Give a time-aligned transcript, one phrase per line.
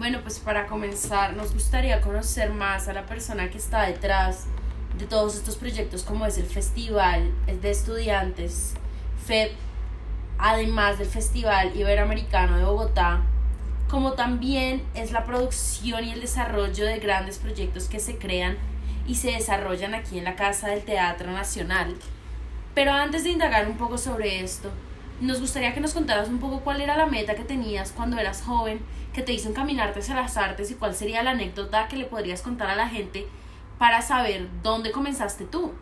[0.00, 4.46] Bueno, pues para comenzar, nos gustaría conocer más a la persona que está detrás
[4.98, 7.30] de todos estos proyectos, como es el Festival
[7.60, 8.72] de Estudiantes
[9.26, 9.50] FEB,
[10.38, 13.20] además del Festival Iberoamericano de Bogotá,
[13.90, 18.56] como también es la producción y el desarrollo de grandes proyectos que se crean
[19.06, 21.94] y se desarrollan aquí en la Casa del Teatro Nacional.
[22.74, 24.70] Pero antes de indagar un poco sobre esto,
[25.20, 28.40] nos gustaría que nos contaras un poco cuál era la meta que tenías cuando eras
[28.40, 28.80] joven,
[29.20, 32.40] que te hizo encaminarte hacia las artes y cuál sería la anécdota que le podrías
[32.40, 33.26] contar a la gente
[33.78, 35.72] para saber dónde comenzaste tú.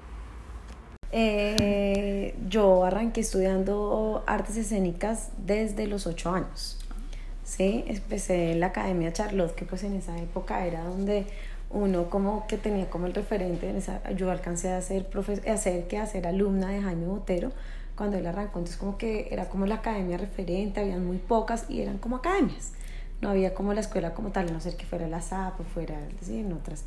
[1.13, 6.81] Eh, yo arranqué estudiando artes escénicas desde los ocho años.
[7.45, 11.25] Sí, empecé en la Academia Charlotte, que pues en esa época era donde
[11.71, 15.07] uno como que tenía como el referente, en esa, yo alcancé a ser,
[15.47, 17.53] a ser, que a ser alumna de Jaime Botero
[17.95, 21.83] cuando él arrancó, entonces como que era como la academia referente, habían muy pocas y
[21.83, 22.73] eran como academias,
[23.21, 25.65] no había como la escuela como tal, a no ser que fuera la SAP o
[25.65, 26.85] fuera en otras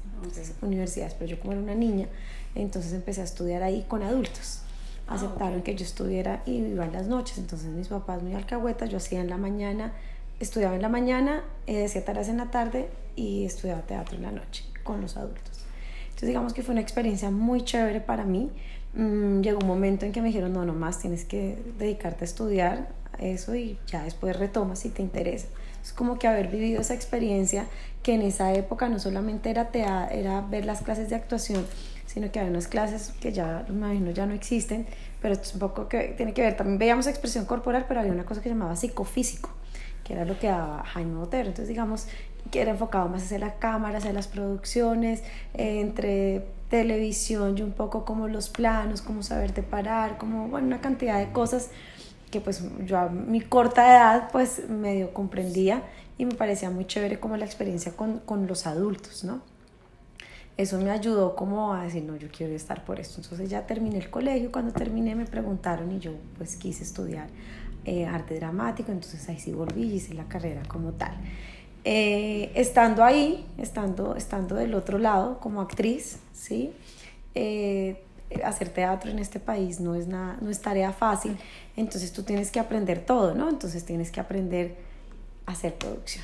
[0.61, 2.07] universidades, pero yo como era una niña,
[2.55, 4.61] entonces empecé a estudiar ahí con adultos.
[5.07, 8.89] Ah, Aceptaron que yo estuviera y iba en las noches, entonces mis papás muy alcahuetas,
[8.89, 9.93] yo hacía en la mañana,
[10.39, 14.31] estudiaba en la mañana, eh, hacía tareas en la tarde y estudiaba teatro en la
[14.31, 15.65] noche con los adultos.
[16.05, 18.51] Entonces digamos que fue una experiencia muy chévere para mí.
[18.93, 22.27] Mm, llegó un momento en que me dijeron, no, no más, tienes que dedicarte a
[22.27, 25.47] estudiar eso y ya después retomas si te interesa.
[25.83, 27.67] Es como que haber vivido esa experiencia
[28.03, 29.69] que en esa época no solamente era,
[30.11, 31.65] era ver las clases de actuación,
[32.05, 34.85] sino que había unas clases que ya, me imagino, ya no existen,
[35.21, 38.25] pero es un poco que tiene que ver, también veíamos expresión corporal, pero había una
[38.25, 39.49] cosa que se llamaba psicofísico,
[40.03, 41.49] que era lo que daba Jaime Botero.
[41.49, 42.07] Entonces, digamos,
[42.49, 45.21] que era enfocado más hacia la cámara, hacia las producciones,
[45.53, 50.81] eh, entre televisión y un poco como los planos, cómo saberte parar, como bueno, una
[50.81, 51.69] cantidad de cosas
[52.31, 55.83] que pues yo a mi corta edad pues medio comprendía
[56.17, 59.41] y me parecía muy chévere como la experiencia con, con los adultos, ¿no?
[60.57, 63.21] Eso me ayudó como a decir, no, yo quiero estar por esto.
[63.21, 67.27] Entonces ya terminé el colegio, cuando terminé me preguntaron y yo pues quise estudiar
[67.85, 71.15] eh, arte dramático, entonces ahí sí volví y hice la carrera como tal.
[71.83, 76.73] Eh, estando ahí, estando, estando del otro lado como actriz, ¿sí?
[77.33, 78.03] Eh,
[78.43, 81.37] hacer teatro en este país no es, nada, no es tarea fácil,
[81.75, 83.49] entonces tú tienes que aprender todo, ¿no?
[83.49, 84.75] Entonces tienes que aprender
[85.45, 86.23] a hacer producción.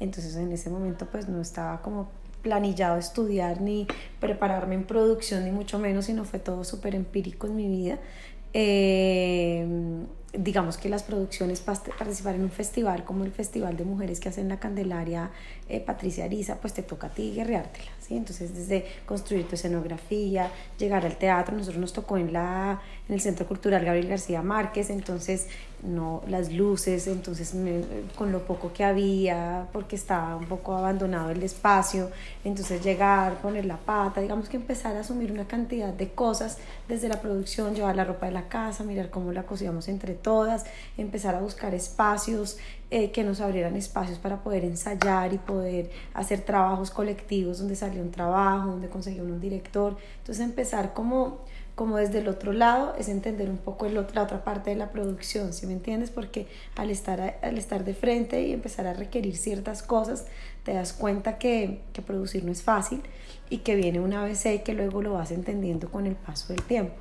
[0.00, 2.10] Entonces en ese momento pues no estaba como
[2.42, 3.86] planillado estudiar ni
[4.20, 7.98] prepararme en producción ni mucho menos, sino fue todo súper empírico en mi vida.
[8.52, 9.66] Eh,
[10.32, 14.48] digamos que las producciones, participar en un festival como el Festival de Mujeres que hacen
[14.48, 15.30] la Candelaria
[15.68, 18.16] eh, Patricia Ariza, pues te toca a ti guerreártela, ¿sí?
[18.16, 23.20] Entonces, desde construir tu escenografía, llegar al teatro, nosotros nos tocó en, la, en el
[23.20, 25.48] Centro Cultural Gabriel García Márquez, entonces,
[25.82, 27.54] no, las luces, entonces,
[28.16, 32.10] con lo poco que había, porque estaba un poco abandonado el espacio,
[32.44, 36.58] entonces llegar, poner la pata, digamos que empezar a asumir una cantidad de cosas
[36.88, 40.64] desde la producción, llevar la ropa de la casa, mirar cómo la cosíamos entre todas,
[40.96, 42.58] empezar a buscar espacios
[42.90, 48.00] eh, que nos abrieran espacios para poder ensayar y poder hacer trabajos colectivos donde salió
[48.00, 49.98] un trabajo, donde conseguía un director.
[50.20, 51.40] Entonces empezar como,
[51.78, 55.52] como desde el otro lado es entender un poco la otra parte de la producción,
[55.52, 56.10] ¿sí me entiendes?
[56.10, 60.26] Porque al estar, al estar de frente y empezar a requerir ciertas cosas,
[60.64, 63.00] te das cuenta que, que producir no es fácil
[63.48, 66.64] y que viene una vez y que luego lo vas entendiendo con el paso del
[66.64, 66.96] tiempo.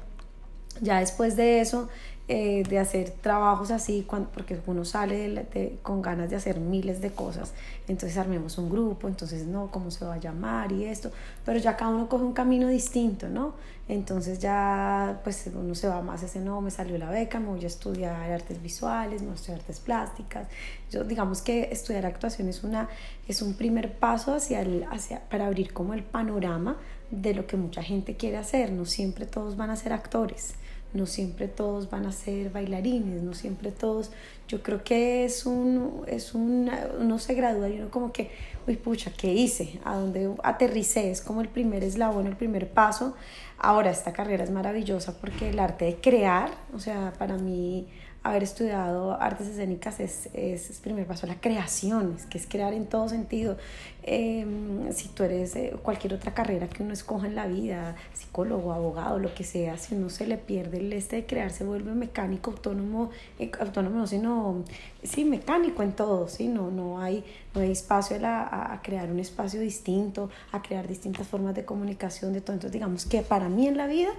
[0.80, 1.90] Ya después de eso
[2.30, 5.48] eh, de hacer trabajos así, cuando, porque uno sale
[5.82, 7.54] con ganas de hacer miles de cosas,
[7.88, 11.10] entonces armemos un grupo, entonces no, cómo se va a llamar y esto,
[11.46, 13.54] pero ya cada uno coge un camino distinto, ¿no?
[13.90, 17.64] Entonces ya pues uno se va más ese, no, me salió la beca, me voy
[17.64, 20.48] a estudiar artes visuales, me voy a estudiar artes plásticas,
[20.92, 22.90] yo digamos que estudiar actuación es, una,
[23.30, 26.78] es un primer paso hacia el, hacia, para abrir como el panorama
[27.12, 30.56] de lo que mucha gente quiere hacer, no siempre todos van a ser actores
[30.94, 34.12] no siempre todos van a ser bailarines, no siempre todos,
[34.48, 38.32] yo creo que es un, es un, uno se gradúa y uno como que,
[38.68, 39.80] uy pucha, ¿qué hice?
[39.84, 41.12] ¿A dónde aterricé?
[41.12, 43.16] Es como el primer eslabón, el primer paso.
[43.58, 47.88] Ahora, esta carrera es maravillosa porque el arte de crear, o sea, para mí
[48.24, 52.48] haber estudiado artes escénicas es, es, el primer paso a la creación, es que es
[52.48, 53.58] crear en todo sentido.
[54.04, 58.72] Em, si tú eres eh, cualquier otra carrera que uno escoja en la vida, psicólogo,
[58.72, 61.94] abogado, lo que sea, si uno se le pierde el este de crear, se vuelve
[61.94, 63.10] mecánico, autónomo,
[63.40, 64.64] eh, autónomo no, sino,
[65.04, 66.48] sí, mecánico en todo, ¿sí?
[66.48, 67.24] No, no, hay,
[67.54, 72.34] no hay espacio a, a crear un espacio distinto, a crear distintas formas de comunicación,
[72.34, 72.54] de todo.
[72.54, 74.10] Entonces, digamos que para mí en la vida,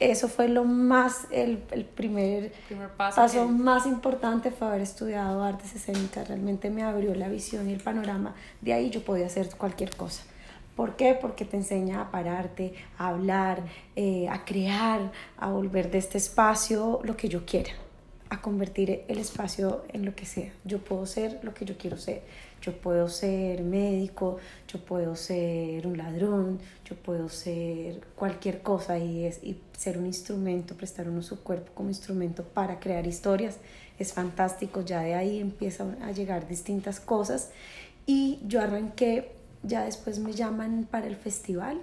[0.00, 3.16] eso fue lo más, el, el primer, Primer paso.
[3.20, 6.28] paso más importante fue haber estudiado artes escénicas.
[6.28, 8.34] Realmente me abrió la visión y el panorama.
[8.60, 10.22] De ahí yo podía hacer cualquier cosa.
[10.76, 11.18] ¿Por qué?
[11.20, 13.64] Porque te enseña a pararte, a hablar,
[13.96, 17.72] eh, a crear, a volver de este espacio lo que yo quiera,
[18.30, 20.52] a convertir el espacio en lo que sea.
[20.64, 22.22] Yo puedo ser lo que yo quiero ser.
[22.60, 29.24] Yo puedo ser médico, yo puedo ser un ladrón, yo puedo ser cualquier cosa y,
[29.24, 33.58] es, y ser un instrumento, prestar uno su cuerpo como instrumento para crear historias.
[33.98, 37.50] Es fantástico, ya de ahí empiezan a llegar distintas cosas
[38.06, 39.32] y yo arranqué,
[39.62, 41.80] ya después me llaman para el festival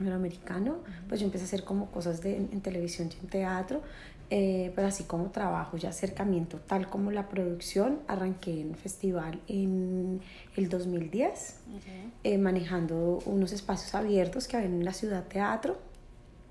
[0.00, 0.78] americano,
[1.08, 3.82] pues yo empecé a hacer como cosas de, en televisión y en teatro,
[4.30, 10.20] eh, pero así como trabajo, ya acercamiento, tal como la producción, arranqué en festival en
[10.56, 11.82] el 2010, Ok.
[12.22, 15.78] eh, manejando unos espacios abiertos que había en la ciudad teatro,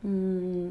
[0.03, 0.67] mm,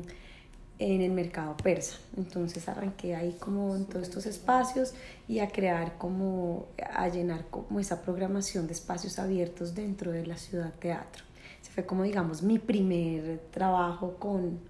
[0.80, 1.96] en el mercado persa.
[2.16, 4.94] Entonces arranqué ahí como en todos estos espacios
[5.26, 10.36] y a crear como, a llenar como esa programación de espacios abiertos dentro de la
[10.36, 11.24] ciudad teatro.
[11.60, 14.60] Ese fue como digamos mi primer trabajo con,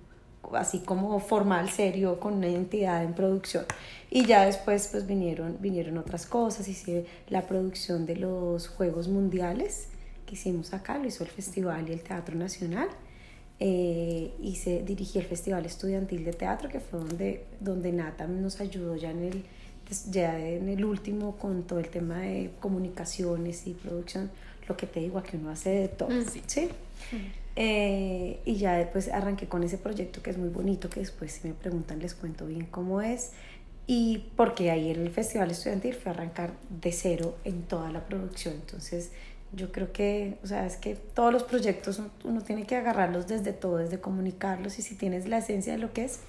[0.53, 3.65] así como formal, serio, con una entidad en producción.
[4.11, 9.89] Y ya después pues vinieron, vinieron otras cosas, hice la producción de los Juegos Mundiales
[10.29, 12.89] que hicimos acá, lo hizo el Festival y el Teatro Nacional.
[13.61, 18.95] Eh, hice, dirigí el Festival Estudiantil de Teatro, que fue donde, donde Nata nos ayudó
[18.95, 19.45] ya en el,
[20.11, 24.31] ya en el último con todo el tema de comunicaciones y producción.
[24.69, 26.11] Lo que te digo, aquí uno hace de todo.
[26.11, 26.43] Mm, sí.
[26.47, 26.69] ¿sí?
[27.57, 31.49] Eh, y ya después arranqué con ese proyecto que es muy bonito, que después si
[31.49, 33.33] me preguntan les cuento bien cómo es.
[33.87, 38.05] Y porque ahí en el Festival Estudiantil fue a arrancar de cero en toda la
[38.05, 38.55] producción.
[38.55, 39.11] Entonces
[39.53, 43.27] yo creo que, o sea, es que todos los proyectos uno- uno tiene que agarrarlos
[43.27, 46.21] desde todo, desde comunicarlos y si tienes la esencia de lo que es,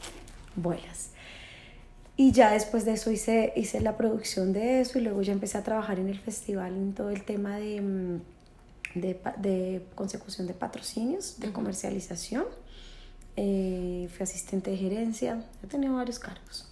[0.56, 1.10] vuelas.
[2.20, 5.58] Y ya después de eso hice, hice la producción de eso y luego ya empecé
[5.58, 10.54] a trabajar en el festival en todo el tema de, mm, de, de consecución de
[10.54, 12.44] patrocinios, de comercialización.
[13.38, 16.68] Eh, fui asistente de gerencia, he tenido varios cargos.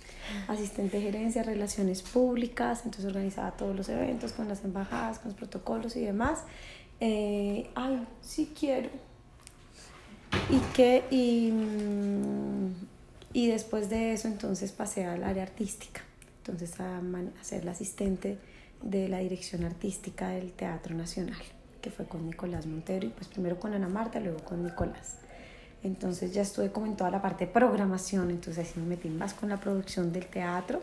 [0.50, 5.38] Asistente de gerencia, relaciones públicas, entonces organizaba todos los eventos con las embajadas, con los
[5.38, 6.40] protocolos y demás.
[7.00, 8.90] Eh, ay, sí quiero.
[10.50, 12.97] Y que, y, mm,
[13.38, 16.02] y después de eso entonces pasé al área artística,
[16.40, 18.40] entonces a, a ser la asistente
[18.82, 21.38] de la dirección artística del Teatro Nacional,
[21.80, 25.18] que fue con Nicolás Montero y pues primero con Ana Marta, luego con Nicolás.
[25.84, 29.36] Entonces ya estuve como en toda la parte de programación, entonces así me metí más
[29.36, 30.82] con la producción del teatro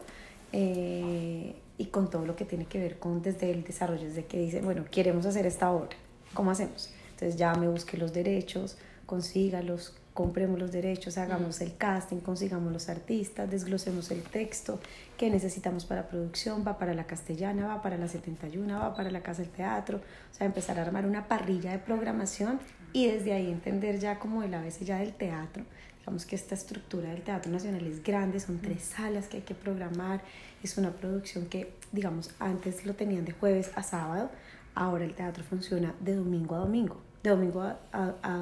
[0.52, 4.38] eh, y con todo lo que tiene que ver con desde el desarrollo, desde que
[4.38, 5.96] dice, bueno, queremos hacer esta obra,
[6.34, 6.94] ¿cómo hacemos?
[7.14, 12.88] Entonces ya me busqué los derechos, consígalos, compremos los derechos, hagamos el casting, consigamos los
[12.88, 14.78] artistas, desglosemos el texto,
[15.19, 19.22] qué necesitamos para producción, va para la castellana, va para la 71, va para la
[19.22, 22.61] casa del teatro, o sea, empezar a armar una parrilla de programación
[22.93, 25.64] y desde ahí entender ya como el ABC ya del teatro.
[25.99, 29.55] Digamos que esta estructura del Teatro Nacional es grande, son tres salas que hay que
[29.55, 30.20] programar,
[30.62, 34.31] es una producción que, digamos, antes lo tenían de jueves a sábado,
[34.75, 38.37] ahora el teatro funciona de domingo a domingo, de domingo a, a, a,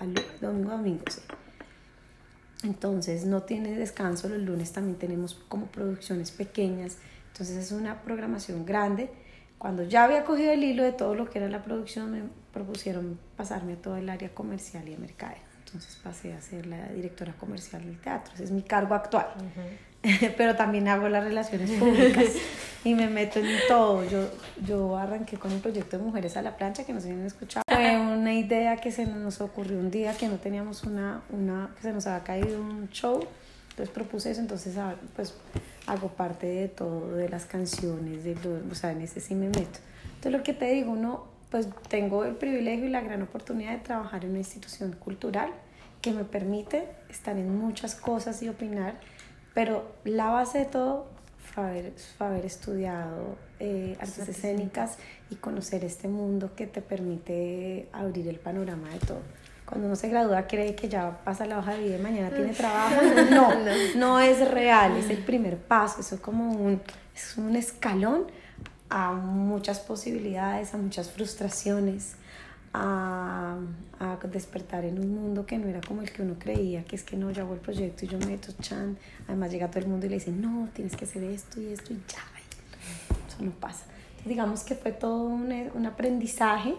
[0.00, 1.20] a- domingo domingo, sí.
[2.64, 6.96] Entonces no tiene descanso, los lunes también tenemos como producciones pequeñas,
[7.32, 9.10] entonces es una programación grande.
[9.58, 12.22] Cuando ya había cogido el hilo de todo lo que era la producción, me
[12.52, 15.38] propusieron pasarme a todo el área comercial y de mercadeo.
[15.64, 19.28] Entonces pasé a ser la directora comercial del teatro, ese es mi cargo actual.
[20.36, 22.26] Pero también hago las relaciones públicas
[22.84, 24.04] y me meto en todo.
[24.04, 24.28] Yo,
[24.66, 27.24] yo arranqué con el proyecto de Mujeres a la Plancha, que no sé si han
[27.24, 27.62] escuchado.
[27.68, 31.82] Fue una idea que se nos ocurrió un día que no teníamos una, una que
[31.82, 33.20] se nos había caído un show.
[33.70, 35.34] Entonces propuse eso, entonces ah, pues
[35.86, 39.46] hago parte de todo, de las canciones, de lo- o sea, en ese sí me
[39.48, 39.80] meto.
[40.14, 43.78] Entonces lo que te digo, uno, pues tengo el privilegio y la gran oportunidad de
[43.78, 45.50] trabajar en una institución cultural
[46.00, 48.94] que me permite estar en muchas cosas y opinar,
[49.54, 51.06] pero la base de todo
[51.38, 54.98] fue haber, fue haber estudiado eh, artes escénicas.
[55.30, 59.22] y conocer este mundo que te permite abrir el panorama de todo.
[59.64, 62.52] Cuando uno se gradúa cree que ya pasa la hoja de vida y mañana tiene
[62.52, 63.00] trabajo.
[63.30, 63.50] No,
[63.96, 64.20] no.
[64.20, 66.82] es real, es el primer paso, eso es como un,
[67.14, 68.26] es un escalón
[68.90, 72.16] a muchas posibilidades, a muchas frustraciones,
[72.74, 73.56] a,
[74.00, 77.04] a despertar en un mundo que no era como el que uno creía, que es
[77.04, 80.06] que no, yo hago el proyecto y yo meto chan, además llega todo el mundo
[80.06, 82.24] y le dice, no, tienes que hacer esto y esto y ya,
[83.28, 83.84] eso no pasa.
[83.84, 86.74] Entonces, digamos que fue todo un, un aprendizaje,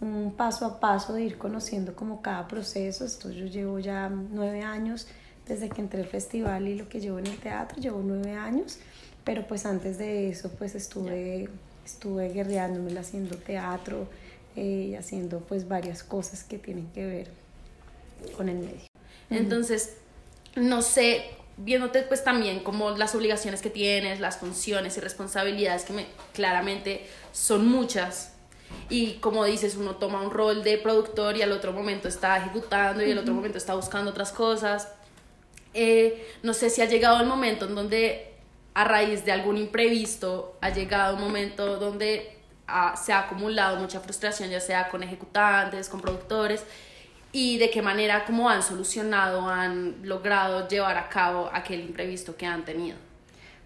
[0.00, 4.62] un paso a paso de ir conociendo como cada proceso, esto yo llevo ya nueve
[4.62, 5.08] años
[5.48, 8.78] desde que entré al festival y lo que llevo en el teatro, llevo nueve años,
[9.24, 11.48] pero pues antes de eso pues estuve,
[11.84, 14.06] estuve guerreándome haciendo teatro
[14.56, 17.30] eh, haciendo pues varias cosas que tienen que ver
[18.36, 18.86] con el medio.
[19.30, 19.96] Entonces,
[20.56, 21.24] no sé,
[21.56, 27.06] viéndote pues también como las obligaciones que tienes, las funciones y responsabilidades que me, claramente
[27.32, 28.32] son muchas.
[28.88, 33.04] Y como dices, uno toma un rol de productor y al otro momento está ejecutando
[33.04, 34.88] y al otro momento está buscando otras cosas.
[35.74, 38.32] Eh, no sé si ha llegado el momento en donde
[38.74, 42.39] a raíz de algún imprevisto ha llegado un momento donde
[42.96, 46.64] se ha acumulado mucha frustración, ya sea con ejecutantes, con productores,
[47.32, 52.46] y de qué manera, cómo han solucionado, han logrado llevar a cabo aquel imprevisto que
[52.46, 52.96] han tenido.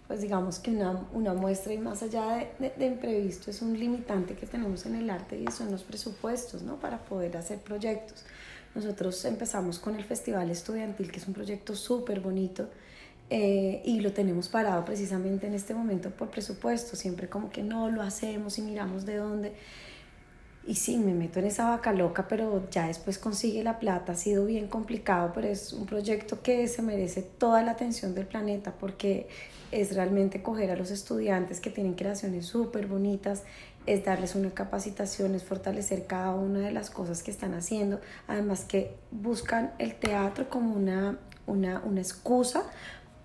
[0.07, 4.35] Pues digamos que una, una muestra y más allá de, de, imprevisto es un limitante
[4.35, 6.77] que tenemos en el arte y son los presupuestos, ¿no?
[6.77, 8.23] Para poder hacer proyectos.
[8.75, 12.69] Nosotros empezamos con el Festival Estudiantil, que es un proyecto súper bonito,
[13.31, 17.91] eh, y lo tenemos parado precisamente en este momento por presupuesto, siempre como que no
[17.91, 19.53] lo hacemos y miramos de dónde.
[20.67, 24.13] Y sí, me meto en esa vaca loca, pero ya después consigue la plata.
[24.13, 28.27] Ha sido bien complicado, pero es un proyecto que se merece toda la atención del
[28.27, 29.29] planeta porque
[29.73, 33.43] es realmente coger a los estudiantes que tienen creaciones súper bonitas,
[33.87, 38.01] es darles una capacitación, es fortalecer cada una de las cosas que están haciendo.
[38.27, 42.63] Además que buscan el teatro como una, una, una excusa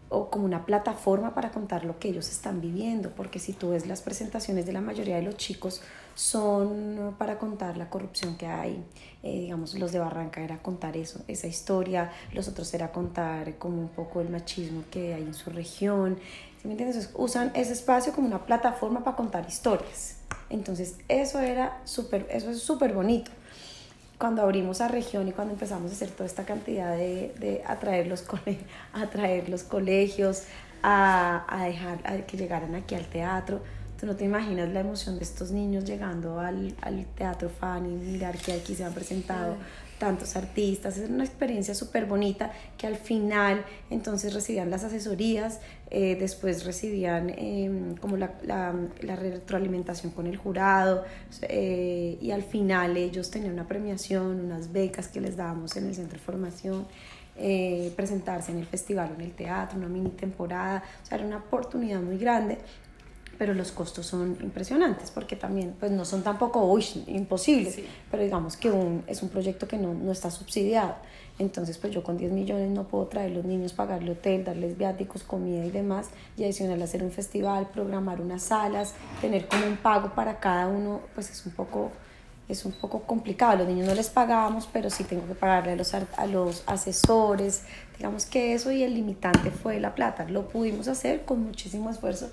[0.10, 3.86] o como una plataforma para contar lo que ellos están viviendo, porque si tú ves
[3.86, 5.82] las presentaciones de la mayoría de los chicos
[6.16, 8.84] son para contar la corrupción que hay,
[9.22, 13.80] eh, digamos, los de Barranca era contar eso, esa historia, los otros era contar como
[13.80, 16.18] un poco el machismo que hay en su región,
[16.60, 17.12] ¿sí me entiendes?
[17.14, 20.18] usan ese espacio como una plataforma para contar historias,
[20.50, 23.32] entonces eso era súper, eso es súper bonito
[24.20, 28.06] cuando abrimos a región y cuando empezamos a hacer toda esta cantidad de, de atraer,
[28.08, 28.26] los
[28.94, 30.44] atraer los colegios,
[30.84, 33.62] a, a dejar a que llegaran aquí al teatro,
[34.00, 37.96] tú no te imaginas la emoción de estos niños llegando al, al teatro fan y
[37.96, 39.56] mirar que aquí se han presentado
[40.00, 45.60] tantos artistas, es una experiencia súper bonita que al final entonces recibían las asesorías,
[45.92, 51.04] eh, después recibían em, como la, la, la, retroalimentación con el jurado
[51.44, 55.96] eh, y al final ellos tenían una premiación, unas becas que les dábamos en el
[55.96, 56.88] centro de formación.
[57.42, 61.26] Eh, presentarse en el festival o en el teatro, una mini temporada, o sea, era
[61.26, 62.58] una oportunidad muy grande
[63.40, 67.80] pero los costos son impresionantes porque también pues no son tampoco uy, imposibles,
[68.12, 70.96] pero digamos que un, es un proyecto que no, no, está subsidiado.
[71.40, 75.24] Entonces pues yo con 10 millones no puedo traer los niños, pagarle hotel, darles viáticos,
[75.24, 80.14] comida y demás, y adicional hacer un festival, programar unas salas, tener como un pago
[80.14, 81.92] para cada uno, pues es un poco
[82.50, 83.52] es un poco complicado.
[83.52, 86.64] A los niños no les pagamos, pero sí tengo que pagarle a los, a los
[86.66, 87.62] asesores.
[87.96, 90.26] Digamos que eso y el limitante fue la plata.
[90.28, 92.32] Lo pudimos hacer con muchísimo esfuerzo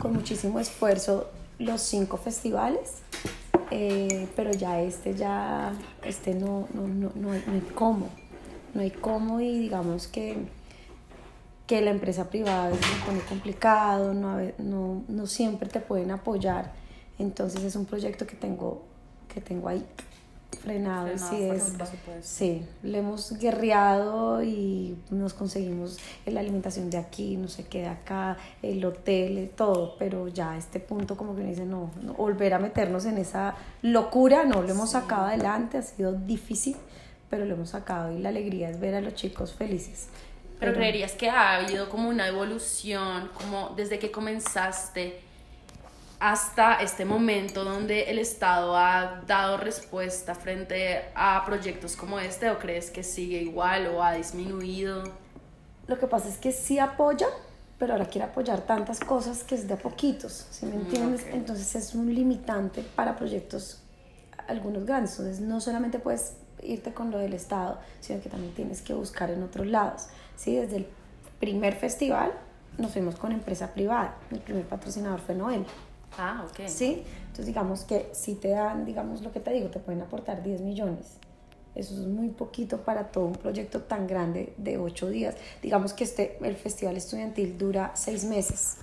[0.00, 1.30] con muchísimo esfuerzo
[1.60, 3.02] los cinco festivales,
[3.70, 5.72] eh, pero ya este ya,
[6.04, 8.08] este no, no, no, no, hay, no hay cómo,
[8.74, 10.38] no hay cómo y digamos que,
[11.66, 16.72] que la empresa privada es muy complicado, no, no, no siempre te pueden apoyar,
[17.18, 18.82] entonces es un proyecto que tengo,
[19.32, 19.86] que tengo ahí
[20.58, 21.72] frenado, sí es.
[22.22, 27.88] sí le hemos guerreado y nos conseguimos la alimentación de aquí no sé qué de
[27.88, 32.54] acá el hotel todo pero ya a este punto como que me dice no, volver
[32.54, 36.76] a meternos en esa locura no lo hemos sacado adelante ha sido difícil
[37.30, 40.08] pero lo hemos sacado y la alegría es ver a los chicos felices.
[40.58, 45.20] Pero, pero creerías que ha habido como una evolución como desde que comenzaste
[46.20, 52.58] hasta este momento donde el Estado ha dado respuesta frente a proyectos como este o
[52.58, 55.02] crees que sigue igual o ha disminuido?
[55.86, 57.26] Lo que pasa es que sí apoya,
[57.78, 61.26] pero ahora quiere apoyar tantas cosas que es de poquitos, ¿sí me mm, entiendes?
[61.32, 63.82] Entonces es un limitante para proyectos
[64.46, 68.82] algunos grandes, entonces no solamente puedes irte con lo del Estado, sino que también tienes
[68.82, 70.54] que buscar en otros lados, ¿sí?
[70.56, 70.86] Desde el
[71.38, 72.32] primer festival
[72.76, 75.64] nos fuimos con empresa privada, el primer patrocinador fue Noel,
[76.18, 76.68] Ah, ok.
[76.68, 80.42] Sí, entonces digamos que si te dan, digamos lo que te digo, te pueden aportar
[80.42, 81.18] 10 millones.
[81.74, 85.36] Eso es muy poquito para todo un proyecto tan grande de 8 días.
[85.62, 88.76] Digamos que este, el festival estudiantil dura 6 meses.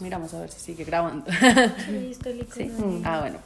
[0.00, 1.30] Miramos a ver si sigue grabando.
[2.54, 2.72] sí.
[3.04, 3.38] Ah, bueno.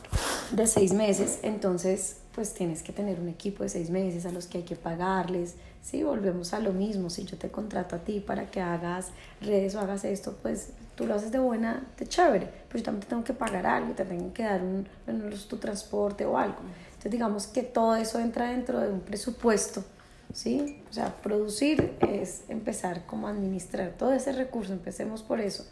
[0.53, 4.47] De 6 meses, entonces pues tienes que tener un equipo de 6 meses a los
[4.47, 7.11] que hay que pagarles, Sí, volvemos a lo mismo.
[7.11, 11.07] Si yo te contrato a ti para que hagas redes o hagas esto, pues tú
[11.07, 14.05] lo haces de buena, de chévere, pero yo también te tengo que pagar algo, te
[14.05, 16.59] tengo que dar un, bueno, tu transporte o algo.
[16.89, 19.85] Entonces digamos que todo eso entra dentro de un presupuesto
[20.33, 20.83] ¿sí?
[20.91, 25.65] O sea, producir es empezar como administrar todo ese recurso, empecemos por eso,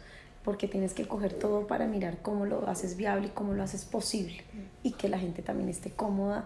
[0.45, 3.83] porque tienes que coger todo para mirar cómo lo haces viable y cómo lo haces
[3.83, 4.43] posible
[4.83, 6.45] y que la gente también esté cómoda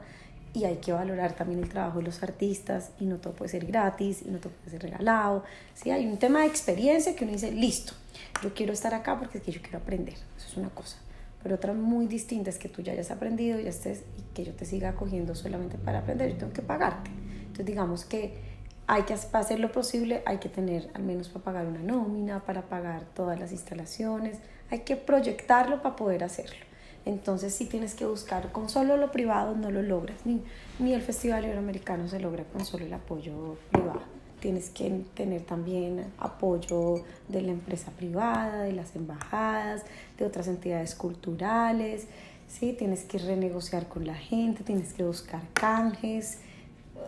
[0.54, 3.66] y hay que valorar también el trabajo de los artistas y no todo puede ser
[3.66, 5.44] gratis y no todo puede ser regalado.
[5.76, 7.94] Sí, hay un tema de experiencia que uno dice, listo,
[8.42, 10.98] yo quiero estar acá porque es que yo quiero aprender, eso es una cosa.
[11.44, 14.54] Pero otra muy distinta es que tú ya hayas aprendido, ya estés y que yo
[14.54, 17.12] te siga acogiendo solamente para aprender, yo tengo que pagarte.
[17.42, 18.49] Entonces digamos que
[18.90, 22.64] hay que hacer lo posible, hay que tener al menos para pagar una nómina, para
[22.64, 24.40] pagar todas las instalaciones,
[24.72, 26.66] hay que proyectarlo para poder hacerlo.
[27.06, 30.42] Entonces si tienes que buscar con solo lo privado no lo logras, ni,
[30.80, 34.02] ni el Festival Iberoamericano se logra con solo el apoyo privado.
[34.40, 39.86] Tienes que tener también apoyo de la empresa privada, de las embajadas,
[40.18, 42.08] de otras entidades culturales,
[42.48, 42.74] ¿sí?
[42.74, 46.40] Tienes que renegociar con la gente, tienes que buscar canjes,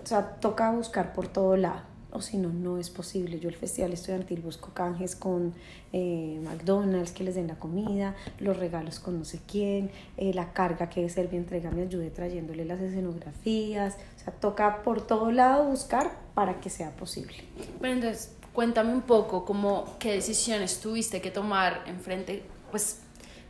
[0.04, 3.40] o sea, toca buscar por todo lado o si no, no es posible.
[3.40, 5.54] Yo el festival estudiantil busco canjes con
[5.94, 10.54] eh, McDonald's, que les den la comida, los regalos con no sé quién, eh, la
[10.54, 15.66] carga que Servia entrega me ayude trayéndole las escenografías, o sea, toca por todo lado
[15.66, 17.36] buscar para que sea posible.
[17.80, 23.00] Bueno, entonces, cuéntame un poco cómo, qué decisiones tuviste que tomar en frente, pues,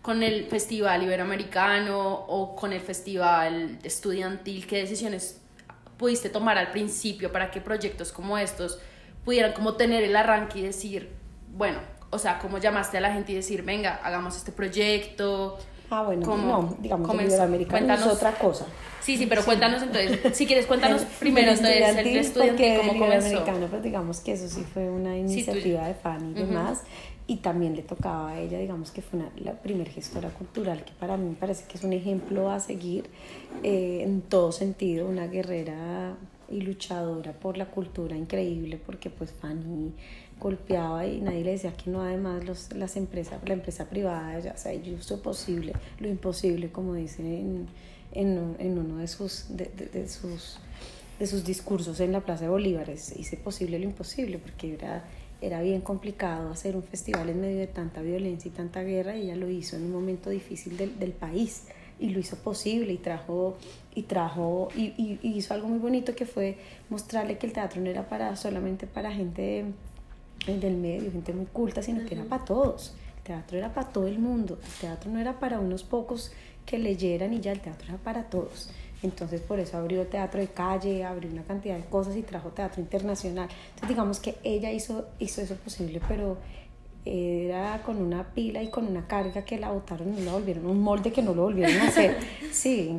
[0.01, 5.40] con el Festival Iberoamericano o con el Festival Estudiantil, qué decisiones
[6.01, 8.79] pudiste tomar al principio para que proyectos como estos
[9.24, 11.12] pudieran como tener el arranque y decir,
[11.55, 11.77] bueno,
[12.10, 15.60] o sea, cómo llamaste a la gente y decir, venga, hagamos este proyecto.
[15.91, 18.65] Ah, bueno, no, digamos que el americano es otra cosa.
[19.00, 23.27] Sí, sí, pero cuéntanos entonces, si quieres cuéntanos primero entonces el estudiante cómo comenzó.
[23.27, 26.84] Americano, pero digamos que eso sí fue una iniciativa de Fanny y demás
[27.31, 30.91] y también le tocaba a ella, digamos que fue una, la primer gestora cultural, que
[30.91, 33.05] para mí me parece que es un ejemplo a seguir
[33.63, 36.17] eh, en todo sentido, una guerrera
[36.50, 39.93] y luchadora por la cultura increíble, porque pues Fanny
[40.41, 44.57] golpeaba y nadie le decía que no, además los, las empresas, la empresa privada, ya
[44.57, 47.67] sea, hizo posible, lo imposible, como dicen en,
[48.11, 50.57] en, en uno de sus, de, de, sus,
[51.17, 55.05] de sus discursos en la Plaza de Bolívar, hice posible lo imposible, porque era
[55.42, 59.24] era bien complicado hacer un festival en medio de tanta violencia y tanta guerra y
[59.24, 61.64] ella lo hizo en un momento difícil del, del país
[62.00, 63.58] y lo hizo posible y trajo
[63.94, 66.58] y trajo y, y, hizo algo muy bonito que fue
[66.90, 69.66] mostrarle que el teatro no era para solamente para gente
[70.48, 72.96] del medio, gente muy culta, sino que era para todos.
[73.18, 74.58] El teatro era para todo el mundo.
[74.64, 76.32] El teatro no era para unos pocos
[76.66, 78.70] que leyeran y ya el teatro era para todos.
[79.03, 82.81] Entonces por eso abrió teatro de calle, abrió una cantidad de cosas y trajo teatro
[82.81, 83.50] internacional.
[83.70, 86.37] Entonces digamos que ella hizo, hizo eso posible, pero
[87.03, 90.81] era con una pila y con una carga que la botaron y la volvieron un
[90.81, 92.18] molde que no lo volvieron a hacer.
[92.51, 92.94] Sí,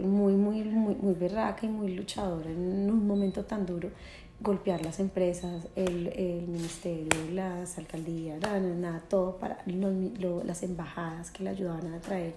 [0.00, 3.90] muy, muy, muy, muy berraca y muy luchadora en un momento tan duro.
[4.42, 11.50] Golpear las empresas, el, el ministerio, las alcaldías, nada, todo para las embajadas que le
[11.50, 12.34] ayudaban a traer.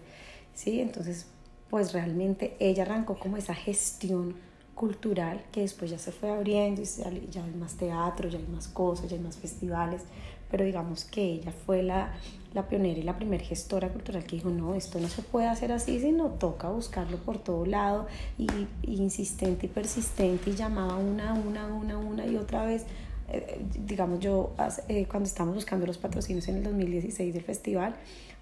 [0.54, 1.28] Sí, entonces
[1.74, 4.36] pues realmente ella arrancó como esa gestión
[4.76, 6.86] cultural que después ya se fue abriendo y
[7.32, 10.04] ya hay más teatro, ya hay más cosas, ya hay más festivales,
[10.52, 12.14] pero digamos que ella fue la,
[12.54, 15.72] la pionera y la primer gestora cultural que dijo, no, esto no se puede hacer
[15.72, 18.06] así, sino toca buscarlo por todo lado
[18.38, 18.46] y,
[18.84, 22.86] insistente y persistente y llamaba una, una, una, una y otra vez.
[23.34, 24.54] Eh, digamos, yo
[24.88, 27.96] eh, cuando estábamos buscando los patrocinios en el 2016 del festival,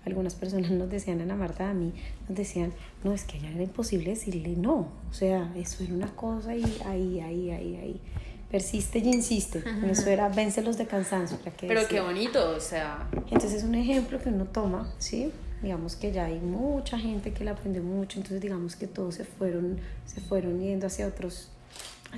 [0.06, 1.94] algunas personas nos decían, Ana Marta, a mí,
[2.28, 2.74] nos decían,
[3.04, 4.90] no, es que ya era imposible decirle no.
[5.10, 8.02] O sea, eso era una cosa y ahí, ahí, ahí, ahí.
[8.50, 9.64] Persiste y insiste.
[9.90, 11.38] Eso era vénselos de cansancio.
[11.62, 13.08] Pero qué bonito, o sea.
[13.14, 15.32] Entonces es un ejemplo que uno toma, ¿sí?
[15.62, 19.24] Digamos que ya hay mucha gente que la aprendió mucho, entonces digamos que todos se
[19.24, 21.50] fueron, se fueron yendo hacia otros.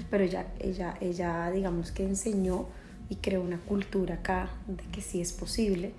[0.09, 2.67] Pero ella, ella, ella, digamos que enseñó
[3.09, 5.91] y creó una cultura acá de que sí es posible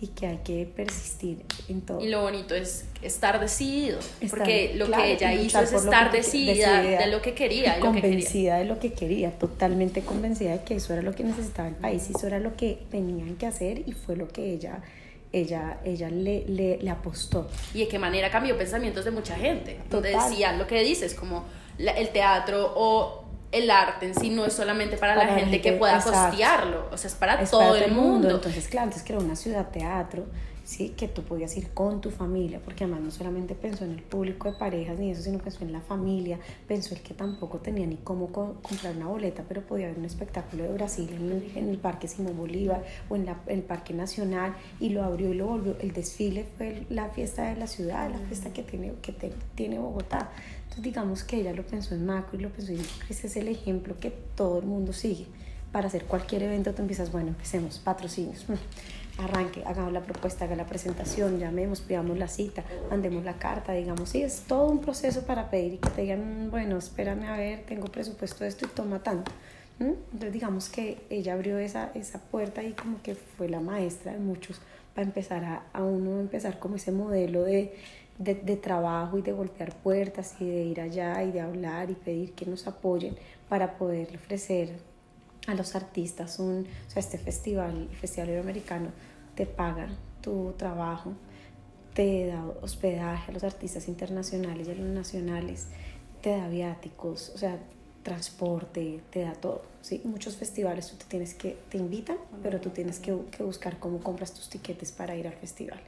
[0.00, 2.00] y que hay que persistir en todo.
[2.00, 7.06] Y lo bonito es estar decidido, porque lo que ella hizo es estar decidida, de
[7.06, 7.78] lo que quería.
[7.78, 11.76] convencida de lo que quería, totalmente convencida de que eso era lo que necesitaba el
[11.76, 14.82] país y eso era lo que tenían que hacer y fue lo que ella
[15.32, 17.48] ella, ella le, le, le apostó.
[17.72, 21.44] Y de qué manera cambió pensamientos de mucha gente, donde decían lo que dices, como
[21.78, 23.21] el teatro o
[23.52, 27.08] el arte en sí no es solamente para, la, gente, que pueda costearlo, o sea,
[27.08, 28.30] es para todo el mundo.
[28.30, 30.24] Entonces, claro, entonces creó una ciudad teatro
[30.64, 30.94] ¿sí?
[30.96, 34.50] que tú podías ir con tu familia, porque además no solamente pensó en el público
[34.50, 37.96] de parejas ni eso, sino pensó en la familia, pensó el que tampoco tenía ni
[37.96, 41.10] cómo comprar una boleta, pero podía ver un espectáculo de Brasil
[41.54, 45.46] en el, Parque Simón Bolívar o en, el Parque Nacional y lo abrió y lo
[45.46, 45.76] volvió.
[45.80, 49.12] El desfile fue la fiesta de la ciudad, la fiesta que tiene, que
[49.54, 50.30] tiene Bogotá.
[50.72, 52.80] Entonces digamos que ella lo pensó en macro y lo pensó y
[53.10, 55.26] ese es el ejemplo que todo el mundo sigue.
[55.70, 58.46] Para hacer cualquier evento tú empiezas, bueno, empecemos, patrocinios
[59.18, 64.08] arranque, hagamos la propuesta, haga la presentación, llamemos, pidamos la cita, mandemos la carta, digamos,
[64.08, 67.64] sí, es todo un proceso para pedir y que te digan, bueno, espérame a ver,
[67.66, 69.30] tengo presupuesto de esto y toma tanto.
[69.78, 74.18] Entonces digamos que ella abrió esa, esa puerta y como que fue la maestra de
[74.18, 74.60] muchos
[74.94, 77.74] para empezar a, a uno empezar como ese modelo de,
[78.22, 81.94] de, de, trabajo y de golpear puertas y de ir allá y de hablar y
[81.94, 83.16] pedir que nos apoyen
[83.48, 84.76] para poder ofrecer
[85.46, 88.90] a los artistas un, o sea, este festival, el Festival Iberoamericano,
[89.34, 89.88] te paga
[90.20, 91.12] tu trabajo,
[91.94, 95.66] te da hospedaje a los artistas internacionales y a los nacionales,
[96.20, 97.58] te da viáticos, o sea,
[98.02, 99.62] transporte, te da todo.
[99.80, 100.00] ¿sí?
[100.04, 104.00] Muchos festivales tú te tienes que, te invitan, pero tú tienes que, que buscar cómo
[104.00, 105.80] compras tus tiquetes para ir al festival.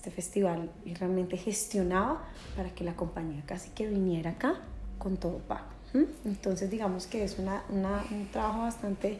[0.00, 2.24] Este festival realmente gestionaba
[2.56, 4.54] para que la compañía casi que viniera acá
[4.96, 5.66] con todo pago.
[6.24, 9.18] Entonces digamos que es una, una, un trabajo bastante,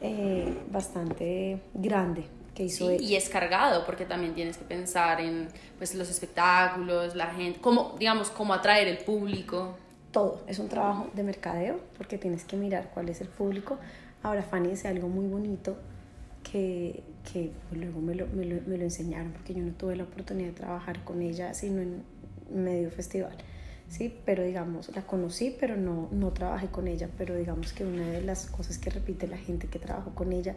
[0.00, 5.48] eh, bastante grande que hizo sí, Y es cargado porque también tienes que pensar en
[5.78, 9.74] pues, los espectáculos, la gente, cómo, digamos, cómo atraer el público.
[10.12, 13.78] Todo, es un trabajo de mercadeo porque tienes que mirar cuál es el público.
[14.22, 15.76] Ahora Fanny dice algo muy bonito
[16.44, 20.04] que, que luego me lo, me, lo, me lo enseñaron porque yo no tuve la
[20.04, 22.02] oportunidad de trabajar con ella sino en
[22.50, 23.36] medio festival
[23.90, 24.16] ¿sí?
[24.24, 28.22] Pero digamos, la conocí, pero no, no trabajé con ella, pero digamos que una de
[28.22, 30.54] las cosas que repite la gente que trabajó con ella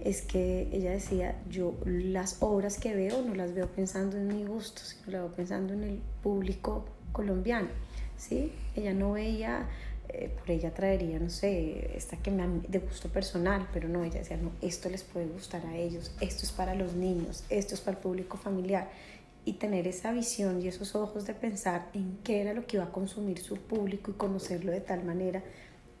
[0.00, 4.44] es que ella decía, yo las obras que veo no las veo pensando en mi
[4.44, 7.68] gusto, sino las veo pensando en el público colombiano,
[8.16, 8.52] ¿sí?
[8.74, 9.68] Ella no veía,
[10.12, 14.18] eh, por ella traería, no sé, esta que me de gusto personal, pero no, ella
[14.18, 17.80] decía, no, esto les puede gustar a ellos, esto es para los niños, esto es
[17.80, 18.88] para el público familiar
[19.44, 22.84] y tener esa visión y esos ojos de pensar en qué era lo que iba
[22.84, 25.42] a consumir su público y conocerlo de tal manera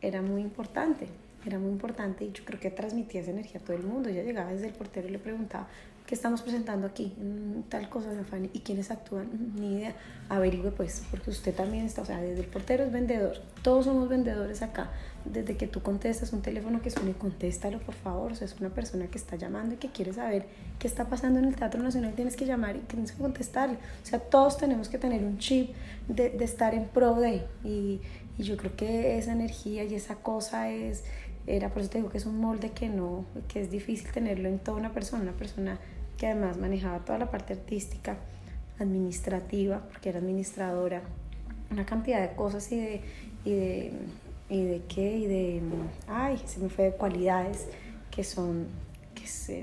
[0.00, 1.08] era muy importante,
[1.44, 4.08] era muy importante y yo creo que transmitía esa energía a todo el mundo.
[4.08, 5.68] Ella llegaba desde el portero y le preguntaba,
[6.12, 7.14] ¿qué estamos presentando aquí?
[7.16, 8.50] Mm, tal cosa, Fanny.
[8.52, 9.28] ¿Y quiénes actúan?
[9.28, 9.94] Mm, ni idea.
[10.28, 13.38] Averigüe pues, porque usted también está, o sea, desde el portero es vendedor.
[13.62, 14.90] Todos somos vendedores acá.
[15.24, 18.32] Desde que tú contestas un teléfono que suene, contéstalo por favor.
[18.32, 20.44] O sea, es una persona que está llamando y que quiere saber
[20.78, 22.12] qué está pasando en el Teatro Nacional.
[22.12, 23.76] Tienes que llamar y tienes que contestarle.
[23.76, 25.74] O sea, todos tenemos que tener un chip
[26.08, 27.46] de, de estar en pro de.
[27.64, 28.02] Y,
[28.36, 31.04] y yo creo que esa energía y esa cosa es
[31.46, 34.48] era por eso te digo que es un molde que no que es difícil tenerlo
[34.48, 35.80] en toda una persona una persona
[36.22, 38.16] que además manejaba toda la parte artística
[38.78, 41.02] administrativa porque era administradora
[41.68, 43.00] una cantidad de cosas y de
[44.48, 45.62] y de qué y de
[46.06, 47.66] ay se me fue de cualidades
[48.12, 48.68] que son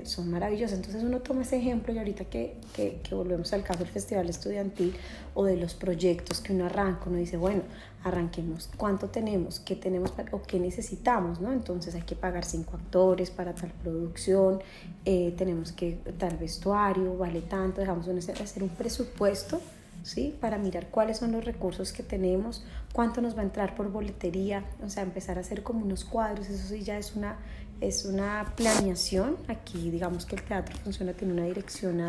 [0.04, 0.78] son maravillosas.
[0.78, 4.28] Entonces uno toma ese ejemplo y ahorita que, que, que, volvemos al caso del festival
[4.28, 4.94] estudiantil
[5.34, 7.62] o de los proyectos que uno arranca, uno dice, bueno,
[8.04, 9.60] arranquemos, ¿cuánto tenemos?
[9.60, 11.40] ¿Qué tenemos o qué necesitamos?
[11.40, 11.52] ¿no?
[11.52, 14.60] Entonces hay que pagar cinco actores para tal producción,
[15.04, 19.60] eh, tenemos que tal vestuario, vale tanto, dejamos hacer un presupuesto.
[20.02, 20.34] ¿Sí?
[20.40, 24.64] Para mirar cuáles son los recursos que tenemos, cuánto nos va a entrar por boletería,
[24.82, 27.36] o sea, empezar a hacer como unos cuadros, eso sí ya es una,
[27.80, 29.36] es una planeación.
[29.48, 32.00] Aquí digamos que el teatro funciona, tiene una dirección,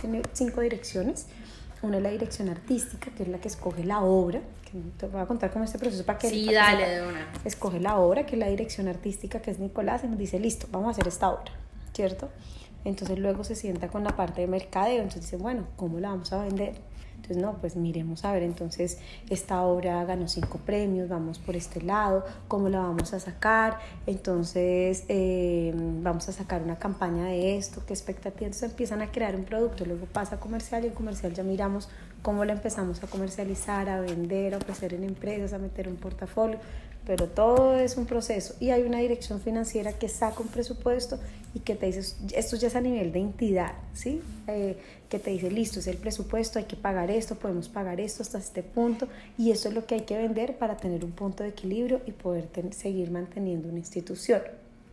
[0.00, 1.26] tiene cinco direcciones.
[1.80, 5.20] Una es la dirección artística, que es la que escoge la obra, que te voy
[5.20, 6.28] a contar cómo es este proceso para que...
[6.28, 7.28] Sí, dale, de una.
[7.44, 10.66] Escoge la obra, que es la dirección artística, que es Nicolás, y nos dice, listo,
[10.72, 11.52] vamos a hacer esta obra,
[11.92, 12.30] ¿cierto?
[12.84, 16.32] Entonces luego se sienta con la parte de mercadeo, entonces dice, bueno, ¿cómo la vamos
[16.32, 16.74] a vender?
[17.18, 21.82] Entonces, no, pues miremos a ver, entonces esta obra ganó cinco premios, vamos por este
[21.82, 23.78] lado, ¿cómo la vamos a sacar?
[24.06, 28.42] Entonces, eh, vamos a sacar una campaña de esto, qué expectativas.
[28.42, 31.88] Entonces empiezan a crear un producto, luego pasa comercial y en comercial ya miramos
[32.22, 36.58] cómo la empezamos a comercializar, a vender, a ofrecer en empresas, a meter un portafolio
[37.08, 41.18] pero todo es un proceso y hay una dirección financiera que saca un presupuesto
[41.54, 44.20] y que te dice, esto ya es a nivel de entidad, ¿sí?
[44.46, 44.76] Eh,
[45.08, 48.36] que te dice, listo, es el presupuesto, hay que pagar esto, podemos pagar esto hasta
[48.36, 51.48] este punto y eso es lo que hay que vender para tener un punto de
[51.48, 54.42] equilibrio y poder seguir manteniendo una institución.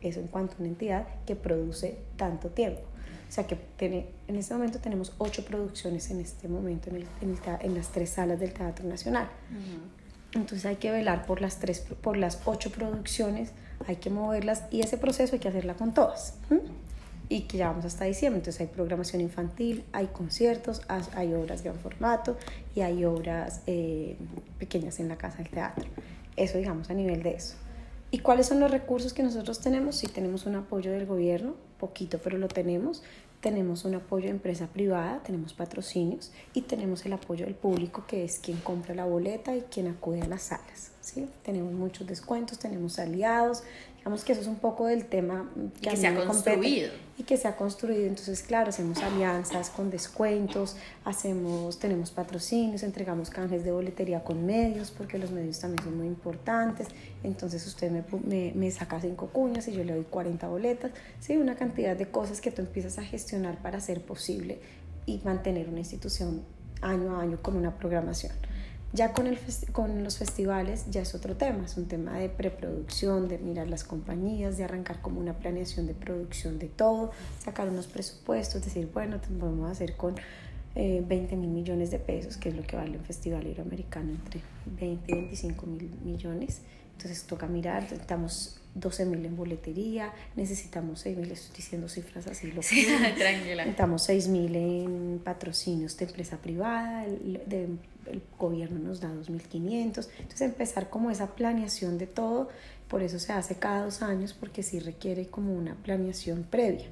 [0.01, 2.79] Eso en cuanto a una entidad que produce tanto tiempo.
[3.27, 7.07] O sea que tiene, en este momento tenemos ocho producciones en este momento en, el,
[7.59, 9.27] en, las tres salas del Teatro Nacional.
[10.35, 13.51] Entonces hay que velar por las, tres, por las ocho producciones,
[13.87, 16.35] hay que moverlas y ese proceso hay que hacerla con todas.
[17.27, 18.39] y que ya vamos hasta diciembre.
[18.39, 20.81] Entonces hay programación infantil, hay conciertos,
[21.15, 22.37] hay obras de gran formato
[22.75, 24.15] y hay obras eh,
[24.59, 25.85] pequeñas en la casa del teatro.
[26.35, 27.55] Eso digamos a nivel de eso.
[28.11, 29.95] ¿Y cuáles son los recursos que nosotros tenemos?
[29.95, 33.03] Sí tenemos un apoyo del gobierno, poquito, pero lo tenemos.
[33.45, 38.23] Tenemos un apoyo de empresa privada, tenemos patrocinios y tenemos el apoyo del público, que
[38.23, 40.93] es quien compra la boleta y quien acude a las salas.
[40.99, 41.29] ¿sí?
[41.43, 43.61] Tenemos muchos descuentos, tenemos aliados,
[44.05, 45.49] Digamos que eso es un poco del tema
[45.81, 46.91] que, se ha construido.
[47.17, 48.05] y que se ha construido.
[48.05, 54.91] Entonces, claro, hacemos alianzas con descuentos, hacemos, tenemos patrocinios, entregamos canjes de boletería con medios,
[54.91, 56.89] porque los medios también son muy importantes.
[57.23, 60.91] Entonces, usted me, me, me saca cinco cuñas y yo le doy 40 boletas.
[61.19, 64.59] Sí, una cantidad de cosas que tú empiezas a gestionar para hacer posible
[65.07, 66.43] y mantener una institución
[66.79, 68.33] año a año con una programación.
[68.95, 69.37] Ya con, el
[69.73, 73.83] con los festivales ya es otro tema, es un tema de preproducción, de mirar las
[73.83, 77.11] compañías, de arrancar como una planeación de producción de todo,
[77.43, 80.15] sacar unos presupuestos, decir, bueno, vamos a hacer con
[80.75, 84.39] 20 eh, mil millones de pesos, que es lo que vale un festival iberoamericano, entre
[84.79, 86.61] 20 y 25 mil millones.
[86.93, 92.51] Entonces toca mirar, estamos 12 mil en boletería, necesitamos 6 mil, estoy diciendo cifras así
[92.51, 93.63] lo sí, tranquila.
[93.63, 97.67] Necesitamos 6 mil en patrocinios de empresa privada, de,
[98.07, 102.49] el gobierno nos da 2.500, entonces empezar como esa planeación de todo,
[102.87, 106.85] por eso se hace cada dos años, porque sí requiere como una planeación previa.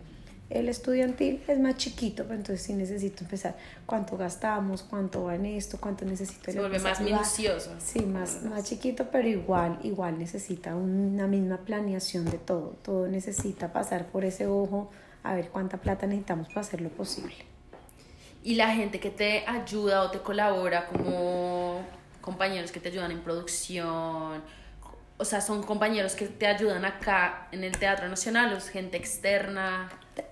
[0.49, 5.47] El estudiantil es más chiquito, pero entonces sí necesito empezar cuánto gastamos, cuánto va en
[5.47, 6.51] esto, cuánto necesito.
[6.51, 7.71] Se vuelve más minucioso.
[7.79, 12.75] Sí, más, más chiquito, pero igual, igual necesita una misma planeación de todo.
[12.83, 14.91] Todo necesita pasar por ese ojo
[15.23, 17.52] a ver cuánta plata necesitamos para hacer lo posible.
[18.43, 21.81] Y la gente que te ayuda o te colabora como
[22.21, 24.41] compañeros que te ayudan en producción,
[25.17, 28.97] o sea, son compañeros que te ayudan acá en el Teatro Nacional o es gente
[28.97, 29.89] externa.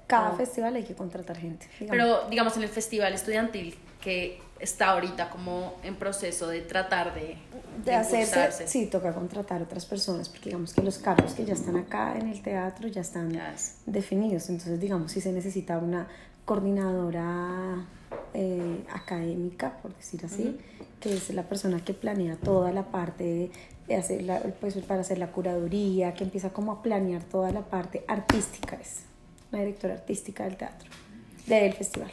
[0.08, 1.68] Cada festival hay que contratar gente.
[1.90, 7.38] Pero digamos en el festival estudiantil que está ahorita como en proceso de tratar de,
[7.86, 11.78] de, hacerse, sí, toca contratar otras personas porque digamos que los cargos que ya están
[11.78, 13.32] acá en el teatro ya están
[13.86, 14.50] definidos.
[14.50, 16.08] Entonces digamos si se necesita una
[16.46, 17.86] coordinadora
[18.34, 20.58] eh, académica, por decir así,
[21.00, 23.52] que es la persona que planea toda la parte
[23.88, 27.62] de hacer la, pues, para hacer la curaduría, que empieza como a planear toda la
[27.62, 29.02] parte artística, es
[29.52, 30.90] la directora artística del teatro,
[31.46, 32.12] del festival.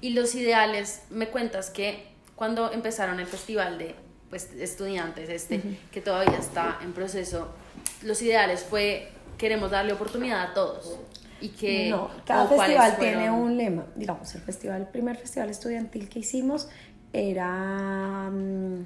[0.00, 3.94] Y los ideales, me cuentas que cuando empezaron el festival de
[4.30, 7.48] pues, estudiantes, este, que todavía está en proceso,
[8.02, 10.98] los ideales fue queremos darle oportunidad a todos
[11.40, 16.08] y que no cada festival tiene un lema digamos el festival el primer festival estudiantil
[16.08, 16.68] que hicimos
[17.12, 18.84] era mm,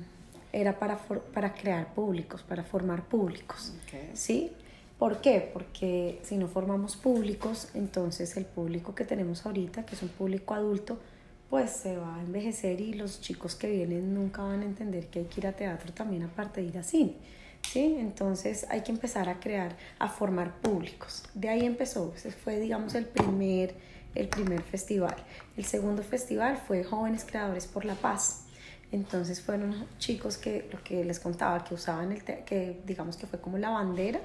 [0.53, 3.73] era para, para crear públicos para formar públicos
[4.15, 4.53] sí
[5.01, 5.49] ¿Por qué?
[5.51, 10.53] Porque si no formamos públicos, entonces el público que tenemos ahorita, que es un público
[10.53, 10.99] adulto,
[11.49, 15.21] pues se va a envejecer y los chicos que vienen nunca van a entender que
[15.21, 17.15] hay que ir a teatro también aparte de ir a cine.
[17.63, 17.97] ¿Sí?
[17.99, 21.25] Entonces hay que empezar a crear, a formar públicos.
[21.35, 23.75] De ahí empezó, ese fue digamos el primer,
[24.15, 25.17] el primer festival.
[25.57, 28.45] El segundo festival fue Jóvenes Creadores por la Paz.
[28.93, 33.41] Entonces fueron chicos que, lo que les contaba, que usaban el, que digamos que fue
[33.41, 34.21] como la bandera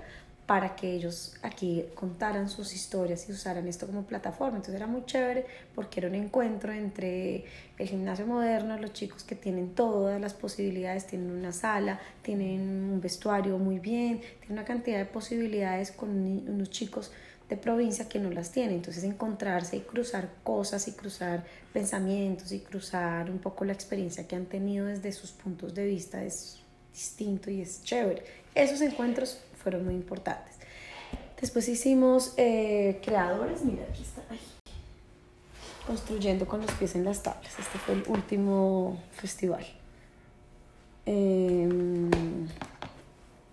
[0.45, 4.57] para que ellos aquí contaran sus historias y usaran esto como plataforma.
[4.57, 7.45] Entonces era muy chévere porque era un encuentro entre
[7.77, 13.01] el gimnasio moderno, los chicos que tienen todas las posibilidades, tienen una sala, tienen un
[13.01, 17.11] vestuario muy bien, tienen una cantidad de posibilidades con unos chicos
[17.49, 18.75] de provincia que no las tienen.
[18.75, 24.35] Entonces encontrarse y cruzar cosas y cruzar pensamientos y cruzar un poco la experiencia que
[24.35, 26.59] han tenido desde sus puntos de vista es
[26.93, 28.23] distinto y es chévere.
[28.53, 30.53] Esos encuentros fueron muy importantes.
[31.41, 34.21] Después hicimos eh, creadores, mira, aquí está,
[35.87, 37.51] construyendo con los pies en las tablas.
[37.57, 39.65] Este fue el último festival.
[41.07, 42.11] Em,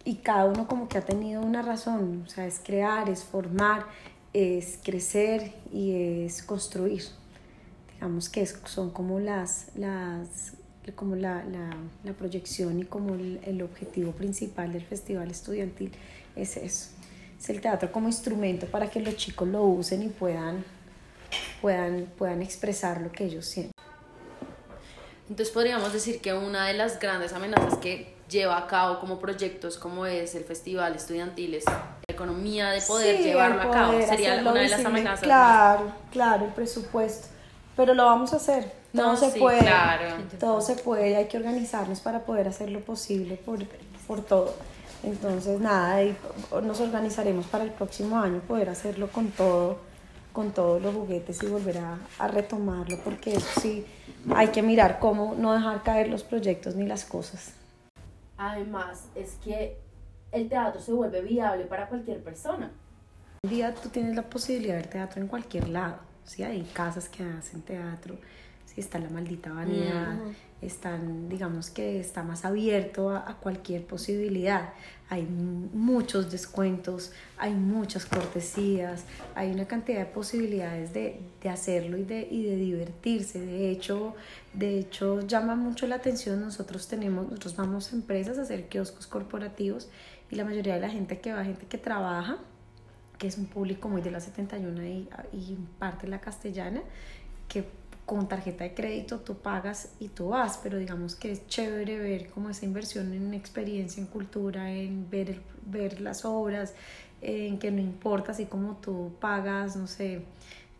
[0.04, 3.86] y cada uno como que ha tenido una razón, o sea, es crear, es formar,
[4.34, 7.04] es crecer y es construir.
[7.94, 10.52] Digamos que son como las, las
[10.90, 11.70] como la, la,
[12.02, 15.92] la proyección y como el, el, objetivo principal del festival estudiantil
[16.34, 16.90] es eso.
[17.38, 20.64] Es el teatro como instrumento para que los chicos lo usen y puedan,
[21.60, 23.72] puedan, puedan expresar lo que ellos sienten.
[25.28, 29.78] Entonces podríamos decir que una de las grandes amenazas que lleva a cabo como proyectos
[29.78, 34.00] como es el festival estudiantil es la economía de poder llevarlo a cabo.
[34.04, 35.20] Sería una de las amenazas.
[35.20, 37.28] Claro, claro, el presupuesto.
[37.76, 39.70] Pero lo vamos a hacer todo se puede.
[40.38, 43.58] Todo se puede, hay que organizarnos para poder hacer lo posible por,
[44.06, 44.54] por todo.
[45.02, 46.00] Entonces, nada,
[46.62, 49.78] nos organizaremos para el próximo año poder hacerlo con todo,
[50.32, 53.84] con todos los juguetes y volver a, a retomarlo, porque eso sí,
[54.34, 57.52] hay que mirar cómo no dejar caer los proyectos ni las cosas.
[58.36, 59.76] Además, es que
[60.30, 62.70] el teatro se vuelve viable para cualquier persona.
[63.42, 66.42] Un día tú tienes la posibilidad de ver teatro en cualquier lado, ¿sí?
[66.42, 68.16] Hay casas que hacen teatro,
[68.74, 68.80] ¿sí?
[68.80, 70.16] Está la maldita vanidad,
[70.60, 74.70] están, digamos que está más abierto a, a, cualquier posibilidad.
[75.08, 79.04] Hay muchos descuentos, hay muchas cortesías,
[79.34, 83.40] hay una cantidad de posibilidades de, de hacerlo y de, y de divertirse.
[83.40, 84.14] De hecho,
[84.54, 86.40] de hecho, llama mucho la atención.
[86.40, 89.90] Nosotros tenemos, nosotros vamos a empresas a hacer kioscos corporativos
[90.30, 92.38] y la mayoría de la gente que va, gente que trabaja,
[93.18, 96.82] que es un público muy de la 71 y, y parte de la castellana,
[97.48, 101.98] que con tarjeta de crédito tú pagas y tú vas, pero digamos que es chévere
[101.98, 106.74] ver como esa inversión en experiencia, en cultura, en ver, ver las obras,
[107.20, 110.24] en que no importa así como tú pagas, no sé,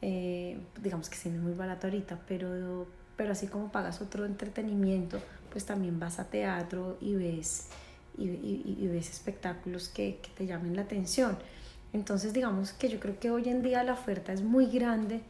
[0.01, 4.27] eh, digamos que sí no es muy barato ahorita, pero, pero así como pagas otro
[4.27, 7.69] entretenimiento, pues también vas a teatro y ves,
[8.19, 11.39] y, y ves espectáculos que, que te llamen la atención.
[11.93, 15.21] Entonces digamos que yo creo que hoy en día la oferta es muy grande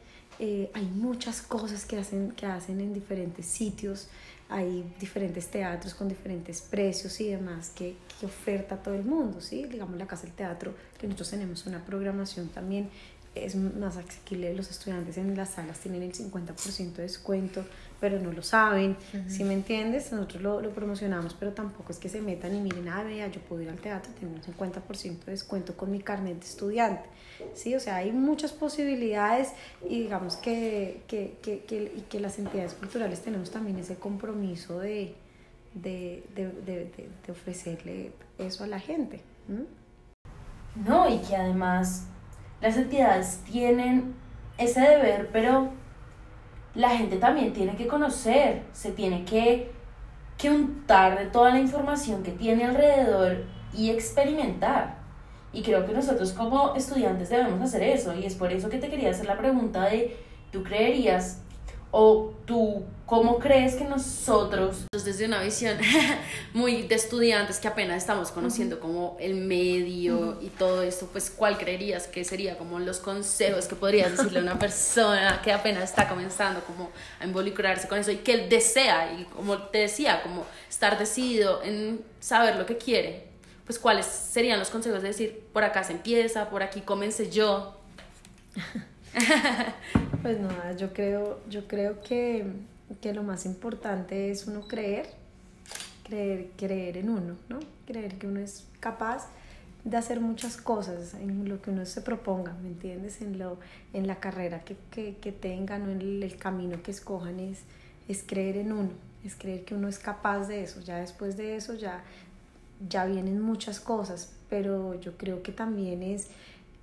[0.44, 4.09] eh, hay muchas cosas que hacen, que hacen en diferentes sitios,
[4.48, 9.66] hay diferentes teatros con diferentes precios y demás que, que oferta todo el mundo, ¿sí?
[9.66, 12.90] Digamos la Casa del Teatro, que nosotros tenemos una programación también
[13.37, 17.64] es más asequible, los estudiantes en las salas tienen el 50% de descuento,
[18.02, 20.10] pero no lo saben, si ¿sí me entiendes?
[20.10, 23.40] Nosotros lo, lo, promocionamos, pero tampoco es que se metan y miren, ah, vea, yo
[23.42, 27.08] puedo ir al teatro, tengo un 50% de descuento con mi carnet de estudiante,
[27.54, 27.76] ¿sí?
[27.76, 29.52] O sea, hay muchas posibilidades
[29.88, 34.80] y digamos que, que, que, que, y que las entidades culturales tenemos también ese compromiso
[34.80, 35.14] de,
[35.74, 39.20] de, de, de, de ofrecerle eso a la gente.
[39.46, 40.88] ¿Mm?
[40.88, 42.08] No, y que además
[42.60, 44.16] las entidades tienen
[44.58, 45.70] ese deber, pero
[46.74, 49.70] la gente también tiene que conocer, se tiene que,
[50.38, 54.96] que untar de toda la información que tiene alrededor y experimentar.
[55.52, 58.14] Y creo que nosotros como estudiantes debemos hacer eso.
[58.14, 60.16] Y es por eso que te quería hacer la pregunta de,
[60.50, 61.42] ¿tú creerías
[61.92, 65.76] o tú cómo crees que nosotros, desde una visión
[66.55, 71.59] muy de estudiantes que apenas estamos conociendo como el medio y todo esto, pues cuál
[71.59, 76.09] creerías que sería como los consejos que podrías decirle a una persona que apenas está
[76.09, 80.46] comenzando como a involucrarse con eso y que él desea y como te decía, como
[80.70, 83.28] estar decidido en saber lo que quiere?
[83.66, 87.76] Pues cuáles serían los consejos de decir, por acá se empieza, por aquí comencé yo.
[90.22, 92.46] pues nada, yo creo, yo creo que,
[93.01, 95.11] que, lo más importante es uno creer,
[96.05, 97.61] creer, creer en uno, ¿no?
[97.87, 99.29] Creer que uno es capaz
[99.85, 103.20] de hacer muchas cosas en lo que uno se proponga, ¿me entiendes?
[103.20, 103.59] En, lo,
[103.92, 107.61] en la carrera que, que, que tengan o en el, el, camino que escojan es,
[108.09, 108.92] es creer en uno,
[109.25, 110.81] es creer que uno es capaz de eso.
[110.81, 112.03] Ya después de eso ya,
[112.88, 116.29] ya vienen muchas cosas, pero yo creo que también es,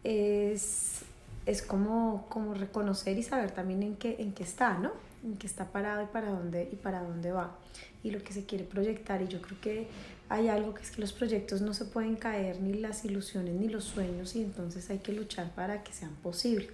[0.04, 1.04] es
[1.50, 4.92] es como, como reconocer y saber también en qué, en qué está, ¿no?
[5.24, 7.58] En qué está parado y para dónde y para dónde va.
[8.04, 9.22] Y lo que se quiere proyectar.
[9.24, 9.88] Y yo creo que
[10.30, 13.68] hay algo que es que los proyectos no se pueden caer ni las ilusiones ni
[13.68, 16.70] los sueños y entonces hay que luchar para que sean posibles.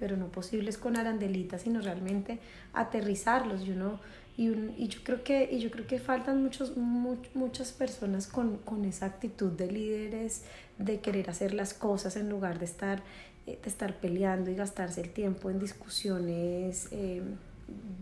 [0.00, 2.40] Pero no posibles con arandelitas sino realmente
[2.72, 3.62] aterrizarlos.
[3.66, 4.00] Y uno
[4.36, 8.26] y, un, y yo creo que y yo creo que faltan muchos much, muchas personas
[8.26, 10.42] con, con esa actitud de líderes
[10.76, 13.02] de querer hacer las cosas en lugar de estar
[13.46, 17.22] de estar peleando y gastarse el tiempo en discusiones eh,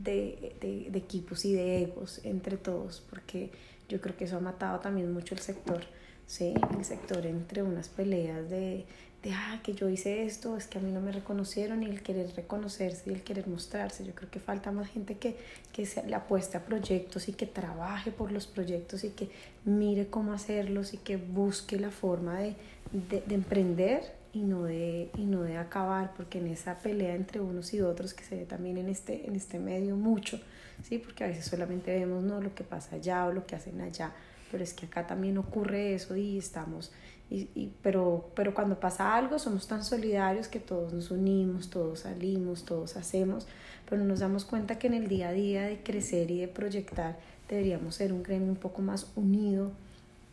[0.02, 3.50] de, de, de, equipos y de egos entre todos, porque
[3.88, 5.84] yo creo que eso ha matado también mucho el sector,
[6.26, 6.54] ¿sí?
[6.76, 8.86] El sector entre unas peleas de,
[9.22, 12.02] de, ah, que yo hice esto, es que a mí no me reconocieron y el
[12.02, 14.04] querer reconocerse y el querer mostrarse.
[14.04, 15.36] Yo creo que falta más gente que,
[15.72, 19.28] que se le apueste a proyectos y que trabaje por los proyectos y que
[19.64, 22.54] mire cómo hacerlos y que busque la forma de,
[22.92, 27.72] de emprender y no de, y no de acabar, porque en esa pelea entre unos
[27.72, 30.40] y otros que se ve también en este, en este medio mucho,
[30.82, 30.98] ¿sí?
[30.98, 32.40] porque a veces solamente vemos ¿no?
[32.40, 34.12] lo que pasa allá o lo que hacen allá,
[34.50, 36.92] pero es que acá también ocurre eso y estamos,
[37.30, 42.00] y, y, pero, pero cuando pasa algo somos tan solidarios que todos nos unimos, todos
[42.00, 43.46] salimos, todos hacemos,
[43.88, 47.18] pero nos damos cuenta que en el día a día de crecer y de proyectar
[47.48, 49.70] deberíamos ser un gremio un poco más unido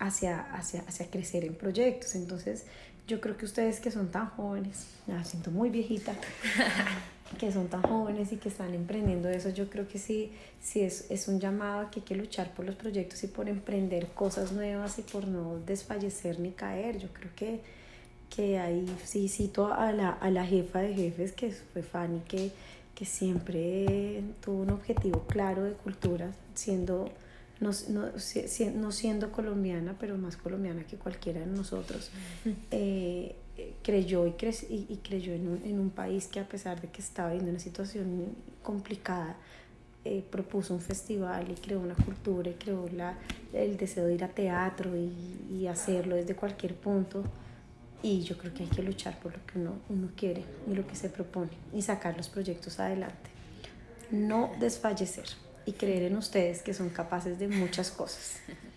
[0.01, 2.15] hacia, hacia, hacia crecer en proyectos.
[2.15, 2.65] Entonces,
[3.11, 6.13] yo creo que ustedes que son tan jóvenes, me siento muy viejita,
[7.37, 10.31] que son tan jóvenes y que están emprendiendo eso, yo creo que sí,
[10.61, 13.49] sí es, es un llamado a que hay que luchar por los proyectos y por
[13.49, 16.99] emprender cosas nuevas y por no desfallecer ni caer.
[16.99, 17.59] Yo creo que,
[18.33, 22.51] que ahí sí cito a la, a la jefa de jefes, que fue Fanny, que,
[22.95, 27.09] que siempre tuvo un objetivo claro de cultura, siendo,
[27.61, 28.07] no, no,
[28.75, 32.09] no siendo colombiana, pero más colombiana que cualquiera de nosotros.
[32.71, 33.35] Eh,
[33.83, 36.89] creyó y, cre y, y, creyó en un, en un país que a pesar de
[36.89, 39.37] que estaba viviendo una situación complicada,
[40.03, 43.15] eh, propuso un festival y creó una cultura y creó la,
[43.53, 47.23] el deseo de ir a teatro y, y, hacerlo desde cualquier punto.
[48.01, 50.87] Y yo creo que hay que luchar por lo que uno, uno quiere y lo
[50.87, 53.29] que se propone y sacar los proyectos adelante.
[54.09, 55.27] No desfallecer
[55.65, 58.37] y creer en ustedes que son capaces de muchas cosas.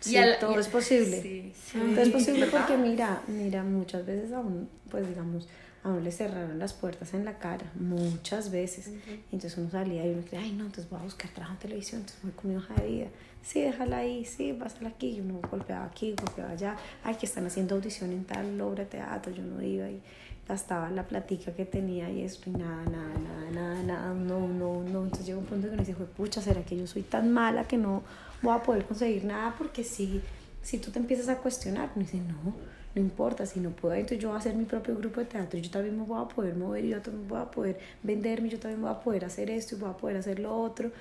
[0.00, 1.20] Sí, todo es posible.
[1.20, 5.48] Sí, sí, todo es posible porque mira, mira, muchas veces aún, pues digamos,
[5.82, 8.90] a uno le cerraron las puertas en la cara, muchas veces.
[9.32, 12.00] Entonces uno salía y uno decía, ay no, entonces voy a buscar trabajo en televisión,
[12.02, 13.06] entonces voy con mi hoja de vida.
[13.42, 15.16] Sí, déjala ahí, sí, pásala aquí.
[15.16, 16.76] Y uno golpeaba aquí, golpeaba allá.
[17.04, 20.02] Ay, que están haciendo audición en tal obra de teatro, yo no iba y
[20.48, 24.82] gastaba la platica que tenía y esto y nada, nada, nada, nada, nada, no, no,
[24.82, 25.02] no.
[25.02, 27.76] Entonces llegó un punto que uno dice, pucha, ¿será que yo soy tan mala que
[27.76, 28.02] no
[28.42, 29.54] voy a poder conseguir nada?
[29.58, 30.20] Porque si,
[30.62, 32.54] si tú te empiezas a cuestionar, uno dice, no,
[32.94, 35.58] no importa, si no puedo, entonces yo voy a hacer mi propio grupo de teatro,
[35.58, 38.80] yo también me voy a poder mover, yo también voy a poder venderme, yo también
[38.80, 40.92] voy a poder hacer esto y voy a poder hacer lo otro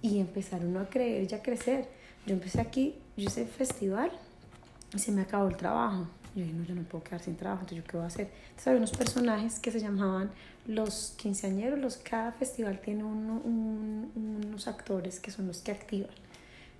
[0.00, 1.88] y empezar uno a creer y a crecer.
[2.24, 4.12] Yo empecé aquí, yo hice festival
[4.94, 6.06] y se me acabó el trabajo.
[6.34, 8.28] Yo dije, no, yo no puedo quedar sin trabajo, entonces yo qué voy a hacer.
[8.42, 10.30] Entonces había unos personajes que se llamaban
[10.66, 16.10] los quinceañeros, los, cada festival tiene uno, un, unos actores que son los que activan.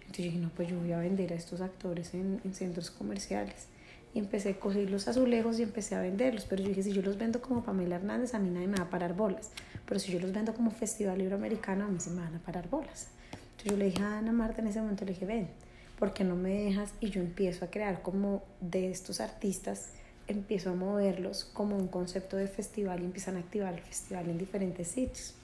[0.00, 2.90] Entonces yo dije, no, pues yo voy a vender a estos actores en, en centros
[2.90, 3.68] comerciales
[4.14, 6.44] y empecé a coger los azulejos y empecé a venderlos.
[6.44, 8.84] Pero yo dije, si yo los vendo como Pamela Hernández, a mí nadie me va
[8.84, 9.50] a parar bolas.
[9.86, 12.68] Pero si yo los vendo como Festival Iberoamericano, a mí se me van a parar
[12.68, 13.08] bolas.
[13.32, 15.48] Entonces yo le dije a Ana Marta en ese momento, le dije, ven,
[16.02, 16.94] ¿por qué no me dejas?
[16.98, 19.92] Y yo empiezo a crear como de estos artistas,
[20.26, 24.36] empiezo a moverlos como un concepto de festival y empiezan a activar el festival en
[24.36, 25.36] diferentes sitios.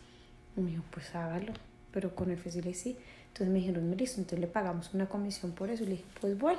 [0.57, 1.53] Y me dijo, pues hágalo.
[1.93, 2.99] Pero con el festival sí.
[3.39, 5.85] Entonces me dijeron, listo, entonces le pagamos una comisión por eso.
[5.85, 6.59] Y le dije, pues bueno.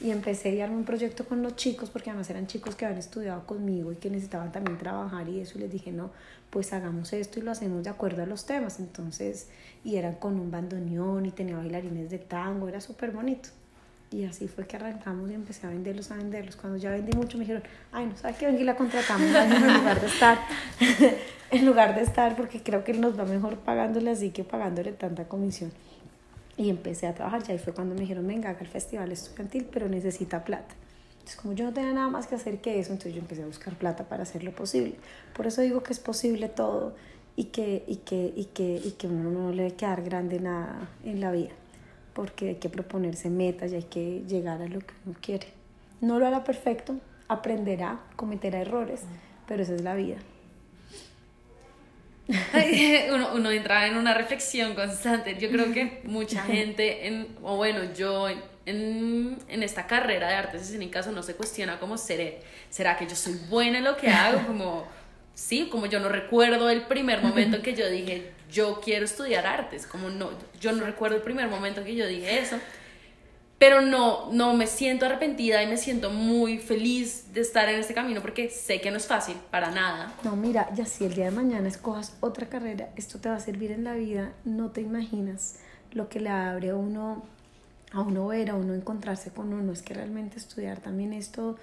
[0.00, 2.98] Y empecé a armar un proyecto con los chicos, porque además eran chicos que habían
[2.98, 5.56] estudiado conmigo y que necesitaban también trabajar y eso.
[5.56, 6.10] Y les dije, no,
[6.50, 8.80] pues hagamos esto y lo hacemos de acuerdo a los temas.
[8.80, 9.46] Entonces,
[9.84, 13.50] y eran con un bandoneón y tenía bailarines de tango, era súper bonito.
[14.10, 16.56] Y así fue que arrancamos y empecé a venderlos, a venderlos.
[16.56, 18.46] Cuando ya vendí mucho me dijeron, ay, no, ¿sabes qué?
[18.46, 20.38] Ven y la contratamos en lugar de estar,
[21.52, 25.28] en lugar de estar, porque creo que nos va mejor pagándole así que pagándole tanta
[25.28, 25.70] comisión.
[26.56, 29.66] Y empecé a trabajar, ya ahí fue cuando me dijeron, venga, haga el festival estudiantil,
[29.72, 30.74] pero necesita plata.
[31.12, 33.46] Entonces, como yo no tenía nada más que hacer que eso, entonces yo empecé a
[33.46, 34.94] buscar plata para hacerlo posible.
[35.34, 36.94] Por eso digo que es posible todo
[37.36, 40.90] y que, y que, y que, y que uno no le debe quedar grande nada
[41.04, 41.50] en la vida,
[42.14, 45.48] porque hay que proponerse metas y hay que llegar a lo que uno quiere.
[46.00, 46.96] No lo hará perfecto,
[47.28, 49.02] aprenderá, cometerá errores,
[49.46, 50.16] pero esa es la vida.
[53.12, 55.36] uno, uno entra en una reflexión constante.
[55.38, 58.28] Yo creo que mucha gente, en, o bueno, yo
[58.66, 63.16] en, en esta carrera de artes escénicas uno se cuestiona como seré, ¿será que yo
[63.16, 64.46] soy buena en lo que hago?
[64.46, 64.86] Como,
[65.34, 69.86] sí, como yo no recuerdo el primer momento que yo dije, yo quiero estudiar artes,
[69.86, 72.58] como no, yo no recuerdo el primer momento que yo dije eso
[73.60, 77.92] pero no, no me siento arrepentida y me siento muy feliz de estar en este
[77.92, 80.14] camino porque sé que no es fácil para nada.
[80.24, 83.40] No, mira, ya si el día de mañana escojas otra carrera, esto te va a
[83.40, 85.58] servir en la vida, no te imaginas
[85.92, 87.22] lo que le abre a uno,
[87.92, 91.58] a uno ver, a uno encontrarse con uno, es que realmente estudiar también esto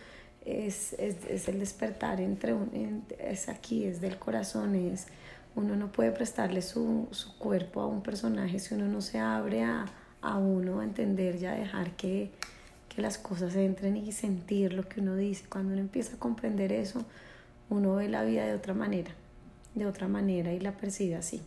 [0.46, 5.08] es, es, es el despertar entre un, es aquí, es del corazón, es
[5.56, 9.64] uno no puede prestarle su, su cuerpo a un personaje si uno no se abre
[9.64, 9.88] a
[10.22, 12.32] a uno a entender y a dejar que,
[12.90, 15.46] que las cosas entren y sentir lo que uno dice.
[15.50, 17.06] Cuando uno empieza a comprender eso,
[17.70, 19.12] uno ve la vida de otra manera,
[19.76, 21.42] de otra manera y la percibe así.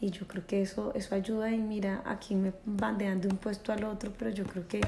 [0.00, 3.72] Y yo creo que eso, eso ayuda y mira, aquí me bandean de un puesto
[3.72, 4.80] al otro, pero yo creo que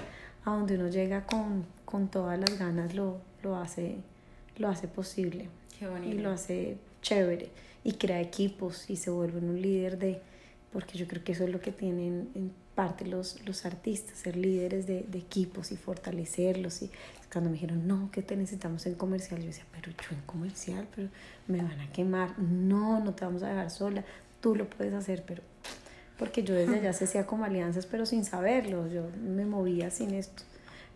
[0.45, 3.97] a donde uno llega con, con todas las ganas lo, lo, hace,
[4.59, 5.49] lo hace posible.
[6.05, 7.51] Y lo hace chévere.
[7.85, 10.21] Y crea equipos y se vuelve un líder de,
[10.73, 14.37] porque yo creo que eso es lo que tienen en parte los, los artistas, ser
[14.37, 16.83] líderes de, de, equipos y fortalecerlos.
[16.83, 16.91] Y
[17.33, 19.41] cuando me dijeron, no, ¿qué te necesitamos en comercial?
[19.41, 21.09] Yo decía, pero yo en comercial, pero
[21.49, 22.39] me van a quemar.
[22.39, 24.05] No, no te vamos a dejar sola,
[24.41, 25.43] tú lo puedes hacer, pero
[26.19, 30.15] porque yo desde allá se hacía como alianzas, pero sin saberlo, yo me movía sin
[30.15, 30.45] esto.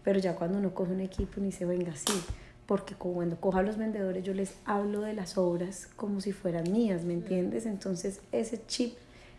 [0.05, 2.23] Pero ya cuando uno coge un equipo y dice, venga, sí,
[2.67, 6.71] porque cuando coja a los vendedores yo les hablo de las obras como si fueran
[6.71, 7.67] mías, ¿me entiendes?
[7.67, 8.95] Entonces ese chip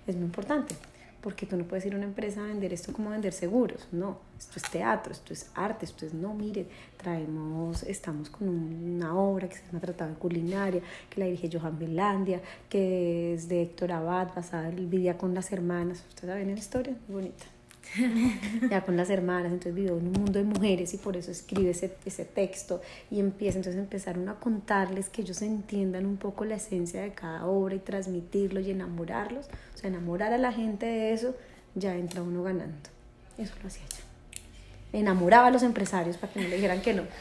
[0.05, 0.75] es muy importante
[1.21, 4.17] porque tú no puedes ir a una empresa a vender esto como vender seguros, no,
[4.37, 6.65] esto es teatro, esto es arte, esto es, no, mire,
[6.97, 11.77] traemos, estamos con una obra que se llama Tratado de Culinaria, que la dirige Johan
[11.77, 16.47] Belandia, que es de Héctor Abad, basada en el Vida con las hermanas, ustedes saben
[16.47, 17.60] la historia, muy bonita.
[18.69, 21.71] ya con las hermanas, entonces vivió en un mundo de mujeres y por eso escribe
[21.71, 26.55] ese, ese texto y empieza, entonces empezaron a contarles que ellos entiendan un poco la
[26.55, 31.13] esencia de cada obra y transmitirlo y enamorarlos, o sea, enamorar a la gente de
[31.13, 31.35] eso,
[31.75, 32.89] ya entra uno ganando.
[33.37, 34.99] Eso lo hacía yo.
[34.99, 37.03] Enamoraba a los empresarios para que no le dijeran que no.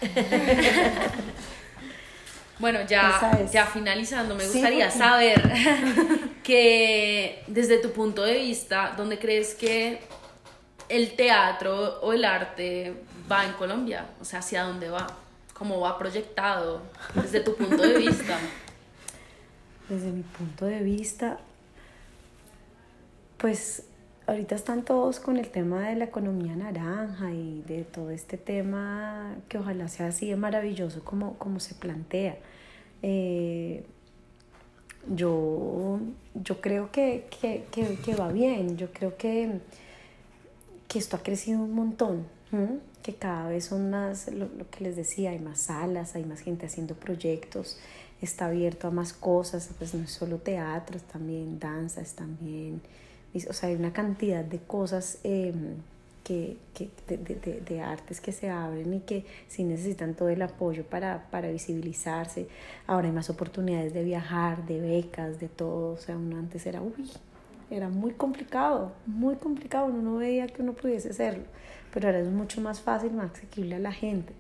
[2.60, 5.40] Bueno, ya, ya finalizando, me gustaría saber
[6.42, 9.98] que desde tu punto de vista, ¿dónde crees que
[10.91, 12.95] el teatro o el arte
[13.30, 14.07] va en Colombia?
[14.20, 15.07] O sea, ¿hacia dónde va?
[15.55, 16.82] ¿Cómo va proyectado
[17.14, 18.38] desde tu punto de vista?
[19.88, 21.38] Desde mi punto de vista,
[23.38, 23.84] pues
[24.26, 29.34] ahorita están todos con el tema de la economía naranja y de todo este tema
[29.49, 32.36] que ojalá sea así de maravilloso como, como se plantea.
[33.03, 33.84] Eh,
[35.09, 35.99] yo,
[36.34, 39.61] yo creo que, que, que, va bien, yo creo que,
[40.91, 42.26] que esto ha crecido un montón,
[43.05, 46.66] que cada vez son más, lo, que les decía, hay más salas, hay más gente
[46.66, 47.78] haciendo proyectos,
[48.20, 52.82] está abierto a más cosas, pues no es solo teatro, es también danza, es también,
[53.49, 55.18] o sea, hay una cantidad de cosas.
[55.22, 55.55] Eh,
[56.24, 60.43] que, que de, de, de, artes que se abren y que sí necesitan todo el
[60.43, 62.47] apoyo para, para visibilizarse.
[62.86, 65.95] Ahora hay más oportunidades de viajar, de becas, de todo.
[65.95, 67.11] O sea, uno antes era, uy,
[67.70, 69.86] era muy complicado, muy complicado.
[69.86, 71.44] Uno no veía que uno pudiese hacerlo,
[71.92, 74.32] pero ahora es mucho más fácil, más asequible a la gente.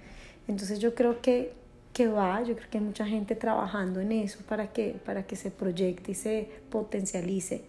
[0.48, 1.52] Entonces yo creo que,
[1.92, 5.36] que va, yo creo que hay mucha gente trabajando en eso para que, para que
[5.36, 7.64] se proyecte y se potencialice.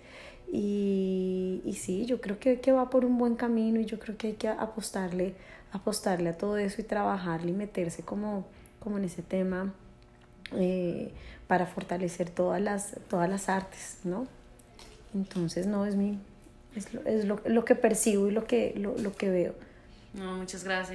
[0.51, 4.18] Y, y sí, yo creo que, que, va por un buen camino y yo creo
[4.18, 5.36] que hay que apostarle,
[5.72, 8.45] apostarle a todo eso y trabajarle y meterse como,
[8.80, 9.74] como en ese tema
[10.57, 11.14] eh,
[11.47, 14.28] para fortalecer todas las, todas las artes, ¿no?
[15.14, 16.20] Entonces, no, es, mi,
[16.76, 19.55] es, lo, es lo, lo que percibo y lo que, lo, lo que veo.
[20.14, 20.89] No, muchas gracias.